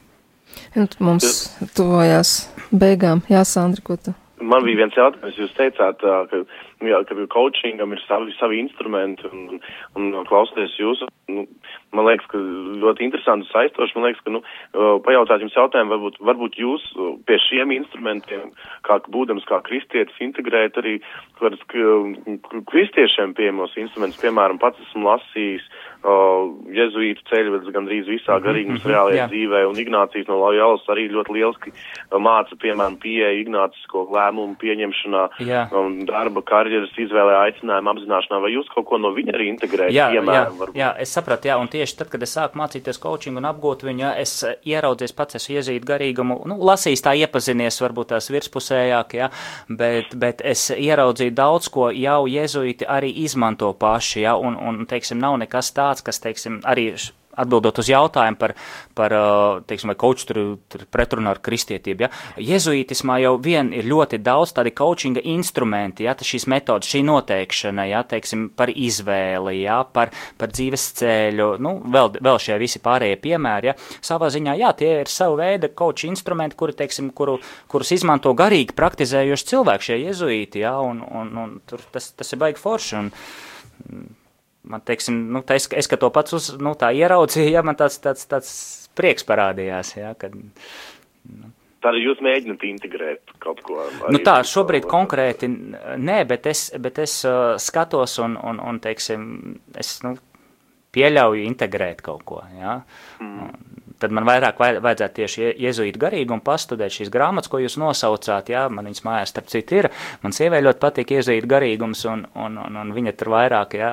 Mums 1.03 1.49
tuvojās 1.75 2.37
beigām. 2.71 3.23
Jā, 3.31 3.43
Sandra, 3.47 3.83
ko 3.83 3.97
tu 3.99 4.13
Man 4.43 4.65
bija 4.65 4.81
viens 4.81 4.95
jautājums, 4.97 5.37
jūs 5.39 5.53
teicāt, 5.55 6.01
ka, 6.01 6.39
jā, 6.83 6.97
ka 7.07 7.15
coachingam 7.31 7.93
ir 7.95 8.01
savi, 8.03 8.33
savi 8.35 8.59
instrumenti 8.59 9.29
un, 9.29 9.61
un 9.95 10.09
klausoties 10.27 10.75
jūsu, 10.75 11.07
nu, 11.31 11.45
man 11.95 12.09
liekas, 12.09 12.27
ka 12.33 12.41
ļoti 12.83 13.05
interesanti 13.07 13.47
saistoši, 13.53 13.95
man 13.95 14.09
liekas, 14.09 14.25
ka, 14.25 14.33
nu, 14.35 14.41
pajautāt 15.07 15.45
jums 15.45 15.55
jautājumu, 15.55 15.93
varbūt, 15.95 16.19
varbūt 16.31 16.59
jūs 16.59 16.83
pie 17.29 17.39
šiem 17.47 17.71
instrumentiem, 17.77 18.51
kā 18.83 18.99
būdams 19.07 19.47
kā 19.47 19.61
kristietis, 19.63 20.19
integrēt 20.19 20.81
arī 20.83 20.97
kādas 21.39 21.63
kristiešiem 22.73 23.37
pieejamos 23.39 23.79
instrumentus, 23.79 24.19
piemēram, 24.19 24.59
pats 24.59 24.83
esmu 24.89 25.07
lasījis 25.13 25.63
uh, 25.63 25.94
jezuītu 26.75 27.23
ceļvedus 27.29 27.73
gandrīz 27.73 28.09
visā 28.09 28.35
mhm, 28.35 28.45
garīgums 28.45 28.79
mm 28.79 28.83
-hmm, 28.83 28.93
reālajā 28.93 29.27
dzīvē, 29.31 29.61
un 29.69 29.79
Ignācijas 29.81 30.27
no 30.29 30.39
Laujalas 30.41 30.85
arī 30.93 31.07
ļoti 31.11 31.35
lieliski 31.35 31.73
māca, 32.21 32.57
piemēram, 32.61 32.97
pieeja 33.01 33.31
Ignācisko 33.41 34.05
lēmumu 34.13 34.55
pieņemšanā, 34.61 35.23
jā. 35.45 35.65
um, 35.73 36.05
darba 36.05 36.41
karjeras 36.45 36.93
izvēlē, 36.97 37.37
aicinājumu 37.45 37.93
apzināšanā, 37.93 38.41
vai 38.43 38.51
jūs 38.53 38.69
kaut 38.73 38.87
ko 38.89 38.99
no 39.01 39.13
viņa 39.15 39.35
arī 39.35 39.49
integrējat? 39.53 39.95
Jā, 39.95 40.09
piemēram, 40.13 40.59
jā, 40.61 40.71
jā, 40.81 40.91
es 41.05 41.13
sapratu, 41.15 41.49
jā, 41.49 41.57
un 41.61 41.71
tieši 41.71 41.97
tad, 42.01 42.11
kad 42.13 42.23
es 42.25 42.35
sāku 42.37 42.59
mācīties 42.61 43.01
coaching 43.01 43.37
un 43.37 43.49
apgūt 43.49 43.85
viņu, 43.87 44.05
jā, 44.05 44.11
es 44.21 44.35
ieraudzīju 44.65 45.15
pats, 45.17 45.39
es 45.39 45.49
iezītu 45.49 45.89
garīgumu, 45.89 46.41
nu, 46.49 46.59
lasījis 46.69 47.05
tā 47.05 47.15
iepazinies, 47.21 47.81
varbūt 47.81 48.13
tās 48.13 48.29
virspusējāk, 48.33 49.17
jā, 49.19 49.29
bet, 49.69 50.15
bet 50.15 50.41
es 50.45 50.69
ieraudzīju 50.75 51.35
daudz, 51.35 51.69
ko 51.73 51.89
jau 51.93 52.25
jezuīti 52.29 52.87
arī 52.89 53.11
izmanto 53.25 53.71
paši, 53.79 54.23
jā, 54.25 54.35
un, 54.35 54.57
un, 54.59 54.83
teiksim, 54.89 55.19
nav 55.21 55.37
nekas 55.41 55.71
tāds, 55.75 55.94
kas, 56.03 56.19
teiksim, 56.23 56.59
arī 56.67 56.89
atbildot 57.39 57.79
uz 57.81 57.89
jautājumu 57.89 58.39
par, 58.39 58.53
par 58.97 59.15
teiksim, 59.67 59.91
vai 59.91 59.97
coach 59.99 60.25
tur, 60.27 60.41
tur 60.71 60.85
pretrunā 60.91 61.35
ar 61.35 61.41
kristietību. 61.43 62.05
Ja? 62.05 62.09
Jezuītismā 62.53 63.19
jau 63.23 63.35
vien 63.41 63.71
ir 63.75 63.87
ļoti 63.89 64.19
daudz 64.23 64.55
tādi 64.55 64.73
coachinga 64.75 65.23
instrumenti, 65.35 66.07
ja? 66.07 66.15
šīs 66.15 66.47
metodas, 66.51 66.89
šī 66.91 67.03
noteikšana, 67.07 67.87
ja? 67.91 68.03
teiksim, 68.07 68.47
par 68.55 68.71
izvēli, 68.71 69.57
ja? 69.65 69.81
par, 69.83 70.13
par 70.39 70.53
dzīves 70.55 70.87
ceļu, 71.01 71.49
nu, 71.63 71.75
vēl, 71.93 72.15
vēl 72.23 72.41
šie 72.41 72.59
visi 72.61 72.81
pārējie 72.83 73.19
piemēri. 73.23 73.71
Ja? 73.71 73.77
Savā 74.05 74.31
ziņā, 74.33 74.57
jā, 74.61 74.71
tie 74.79 74.91
ir 75.03 75.11
savu 75.11 75.39
veidu 75.41 75.71
coach 75.75 76.07
instrumenti, 76.07 76.57
kuri, 76.59 76.77
teiksim, 76.77 77.11
kuru, 77.15 77.37
kurus 77.71 77.93
izmanto 77.95 78.33
garīgi 78.37 78.75
praktizējuši 78.77 79.51
cilvēki, 79.51 79.89
šie 79.91 80.01
jezuīti, 80.05 80.63
ja? 80.65 80.77
un, 80.83 81.03
un, 81.03 81.33
un 81.43 81.57
tur 81.67 81.83
tas, 81.91 82.13
tas 82.15 82.31
ir 82.31 82.41
baigi 82.41 82.61
forši. 82.61 83.01
Un, 83.01 83.11
man, 84.69 84.83
teiksim, 84.85 85.17
nu, 85.33 85.41
tā 85.45 85.57
es, 85.59 85.67
es, 85.73 85.89
to 85.89 86.09
pats 86.13 86.35
uz, 86.37 86.49
nu, 86.61 86.75
tā 86.79 86.91
ieraudzīju, 86.95 87.53
ja 87.53 87.63
man 87.65 87.77
tāds, 87.79 87.99
tāds, 88.03 88.25
tāds 88.31 88.51
prieks 88.97 89.27
parādījās, 89.27 89.95
ja, 89.99 90.15
kad, 90.19 90.35
nu. 90.35 91.53
Tad 91.85 91.99
jūs 92.01 92.17
mēģināt 92.25 92.63
integrēt 92.65 93.35
kaut 93.43 93.59
ko. 93.61 93.83
Nu 94.09 94.17
tā, 94.25 94.39
šobrīd 94.47 94.87
konkrēti 94.89 95.51
nē, 96.01 96.23
bet 96.25 96.47
es, 96.49 96.71
bet 96.81 96.97
es 97.03 97.19
uh, 97.29 97.59
skatos 97.61 98.17
un, 98.25 98.39
un, 98.41 98.57
un, 98.57 98.79
teiksim, 98.81 99.27
es, 99.77 99.99
nu, 100.01 100.15
pieļauju 100.95 101.45
integrēt 101.45 102.01
kaut 102.05 102.25
ko, 102.25 102.41
ja. 102.57 102.79
Mm 103.21 103.83
tad 104.01 104.13
man 104.15 104.25
vairāk 104.27 104.59
vajadzētu 104.59 105.15
tieši 105.19 105.49
iezuīt 105.65 105.97
garīgumu, 106.01 106.43
pastudēt 106.45 106.93
šīs 106.95 107.11
grāmatas, 107.13 107.49
ko 107.51 107.59
jūs 107.61 107.77
nosaucāt. 107.81 108.51
Jā, 108.53 108.65
man 108.71 108.89
viņas 108.89 109.05
mājās, 109.07 109.31
starp 109.33 109.49
citu, 109.51 109.79
ir. 109.79 109.89
Man 110.23 110.35
sievai 110.35 110.61
ļoti 110.65 110.81
patīk 110.83 111.15
iezuīt 111.17 111.47
garīgums, 111.49 112.05
un, 112.11 112.25
un, 112.35 112.59
un, 112.61 112.79
un 112.81 112.93
viņa 112.95 113.15
tur 113.19 113.31
vairāk 113.35 113.77
jā, 113.79 113.91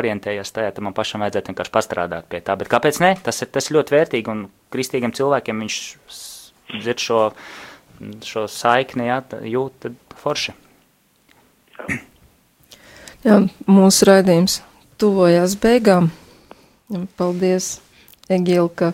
orientējas 0.00 0.54
tajā, 0.56 0.74
tad 0.74 0.86
man 0.86 0.96
pašam 0.96 1.24
vajadzētu 1.24 1.52
vienkārši 1.52 1.74
pastrādāt 1.78 2.28
pie 2.32 2.42
tā. 2.44 2.58
Bet 2.58 2.70
kāpēc 2.72 3.00
ne? 3.04 3.14
Tas 3.24 3.42
ir, 3.44 3.52
tas 3.54 3.70
ļoti 3.74 3.96
vērtīgi, 3.96 4.34
un 4.34 4.46
kristīgiem 4.74 5.14
cilvēkiem 5.16 5.64
viņš 5.66 5.80
dzird 6.76 7.02
šo, 7.02 7.24
šo 8.26 8.46
saikni, 8.52 9.08
jā, 9.10 9.22
jūt 9.56 9.90
forši. 10.18 10.56
Jā, 13.26 13.42
mūsu 13.66 14.06
raidījums 14.06 14.60
tuvojās 14.98 15.58
beigām. 15.62 16.10
Paldies! 17.18 17.76
Egīla, 18.28 18.68
ka 18.68 18.92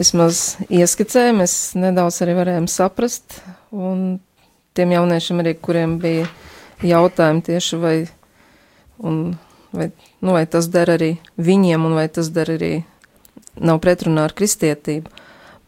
vismaz 0.00 0.56
ieskicēja, 0.66 1.34
mēs 1.38 1.54
nedaudz 1.78 2.18
arī 2.24 2.34
varējām 2.40 2.66
saprast, 2.70 3.38
un 3.70 4.18
tiem 4.74 4.94
jauniešiem 4.96 5.42
arī, 5.44 5.52
kuriem 5.62 5.98
bija 6.02 6.26
jautājumi 6.82 7.44
tieši 7.46 7.78
vai, 7.78 7.94
un, 8.98 9.36
vai, 9.70 9.92
nu, 10.18 10.34
vai 10.34 10.42
tas 10.50 10.66
der 10.74 10.90
arī 10.96 11.12
viņiem, 11.38 11.86
un 11.86 11.94
vai 12.00 12.08
tas 12.10 12.32
der 12.34 12.50
arī 12.56 12.72
nav 13.62 13.78
pretrunā 13.84 14.26
ar 14.26 14.34
kristietību. 14.34 15.12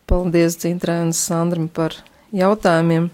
Paldies 0.06 0.58
Cintrai 0.62 1.00
un 1.02 1.14
Sandram 1.14 1.70
par 1.70 1.94
jautājumiem, 2.34 3.08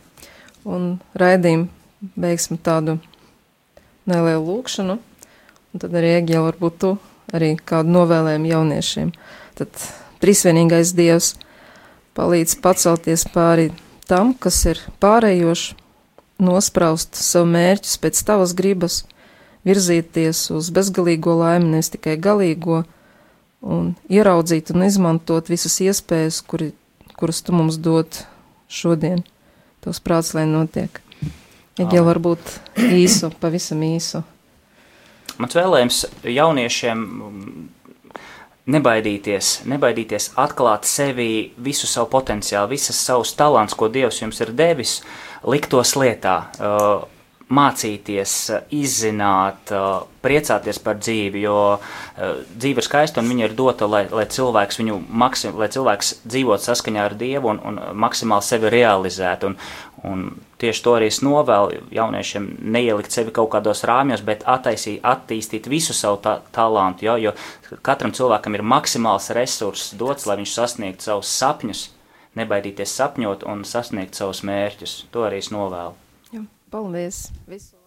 un 0.69 0.89
raidījumu 1.17 1.69
beigsim 2.17 2.59
tādu 2.61 2.99
nelielu 4.09 4.43
lūkšanu, 4.45 4.97
un 4.97 5.85
tad 5.85 6.01
arī 6.01 6.17
Egīla 6.19 6.49
varbūt 6.49 6.81
tu 6.81 6.97
arī 7.33 7.55
kādu 7.61 7.93
novēlējumu 7.95 8.51
jauniešiem. 8.51 9.13
Tad 9.59 9.87
trīsvienīgais 10.23 10.95
Dievs 10.97 11.35
palīdz 12.17 12.57
pacelties 12.65 13.25
pāri 13.33 13.71
tam, 14.09 14.33
kas 14.35 14.61
ir 14.69 14.81
pārējoši, 15.03 15.77
nospraust 16.43 17.19
savu 17.19 17.51
mērķus 17.53 17.99
pēc 18.03 18.23
tavas 18.27 18.55
gribas, 18.59 19.03
virzīties 19.69 20.49
uz 20.57 20.71
bezgalīgo 20.75 21.37
laimi, 21.39 21.71
nevis 21.77 21.93
tikai 21.95 22.17
galīgo, 22.21 22.83
un 23.63 23.93
ieraudzīt 24.11 24.73
un 24.75 24.87
izmantot 24.89 25.51
visas 25.53 25.79
iespējas, 25.85 26.43
kuri, 26.47 26.73
kuras 27.19 27.43
tu 27.47 27.55
mums 27.55 27.79
dod 27.79 28.25
šodien. 28.73 29.23
Tos 29.83 30.03
prāts, 30.03 30.35
lai 30.35 30.45
notiek. 30.47 31.01
Ja 31.79 32.03
varbūt 32.05 32.59
īsu, 32.79 33.33
pavisam 33.41 33.81
īsu. 33.87 34.23
Mans 35.41 35.57
vēlējums 35.57 36.03
jauniešiem 36.29 37.07
nebaidīties, 38.71 39.63
nebaidīties 39.71 40.33
atklāt 40.39 40.87
sevi 40.87 41.53
visu 41.59 41.89
savu 41.91 42.11
potenciālu, 42.13 42.71
visas 42.77 43.01
savus 43.03 43.35
talants, 43.39 43.75
ko 43.75 43.89
Dievs 43.93 44.23
jums 44.23 44.41
ir 44.45 44.53
devis, 44.57 45.01
liktos 45.49 45.97
lietā, 45.99 46.37
uh, 46.61 47.22
mācīties, 47.53 48.35
izzināt, 48.75 49.73
priecāties 50.23 50.79
par 50.83 50.99
dzīvi, 51.01 51.43
jo 51.45 51.57
dzīve 52.55 52.81
ir 52.81 52.87
skaista 52.87 53.23
un 53.23 53.31
viņa 53.33 53.49
ir 53.49 53.57
dota, 53.59 53.89
lai, 53.91 54.05
lai 54.11 54.25
cilvēks 54.31 54.79
viņu 54.81 54.99
maksim, 55.23 55.57
lai 55.59 55.69
cilvēks 55.73 56.13
dzīvot 56.25 56.65
saskaņā 56.65 57.07
ar 57.09 57.17
Dievu 57.19 57.53
un, 57.53 57.61
un 57.69 57.81
maksimāli 58.05 58.47
sevi 58.47 58.71
realizētu. 58.73 59.51
Un, 59.53 59.57
un 60.09 60.25
tieši 60.63 60.85
to 60.85 60.95
arī 60.99 61.09
es 61.13 61.21
novēlu 61.25 61.83
jauniešiem 61.95 62.49
neielikt 62.75 63.15
sevi 63.15 63.35
kaut 63.35 63.51
kādos 63.55 63.85
rāmjos, 63.89 64.25
bet 64.27 64.47
attaisīt, 64.49 65.01
attīstīt 65.03 65.69
visu 65.71 65.97
savu 65.97 66.21
ta 66.25 66.39
talantu, 66.55 67.09
jo, 67.11 67.17
jo 67.29 67.79
katram 67.83 68.15
cilvēkam 68.15 68.59
ir 68.59 68.67
maksimāls 68.75 69.33
resurss 69.37 69.97
dots, 69.99 70.29
lai 70.31 70.39
viņš 70.43 70.55
sasniegtu 70.59 71.11
savus 71.11 71.35
sapņus, 71.43 71.89
nebaidīties 72.39 72.97
sapņot 73.01 73.45
un 73.51 73.67
sasniegt 73.69 74.17
savus 74.19 74.45
mērķus. 74.47 75.03
To 75.13 75.27
arī 75.29 75.43
es 75.43 75.53
novēlu. 75.53 76.02
Jā, 76.73 76.79
paldies! 76.79 77.29
Visu. 77.47 77.82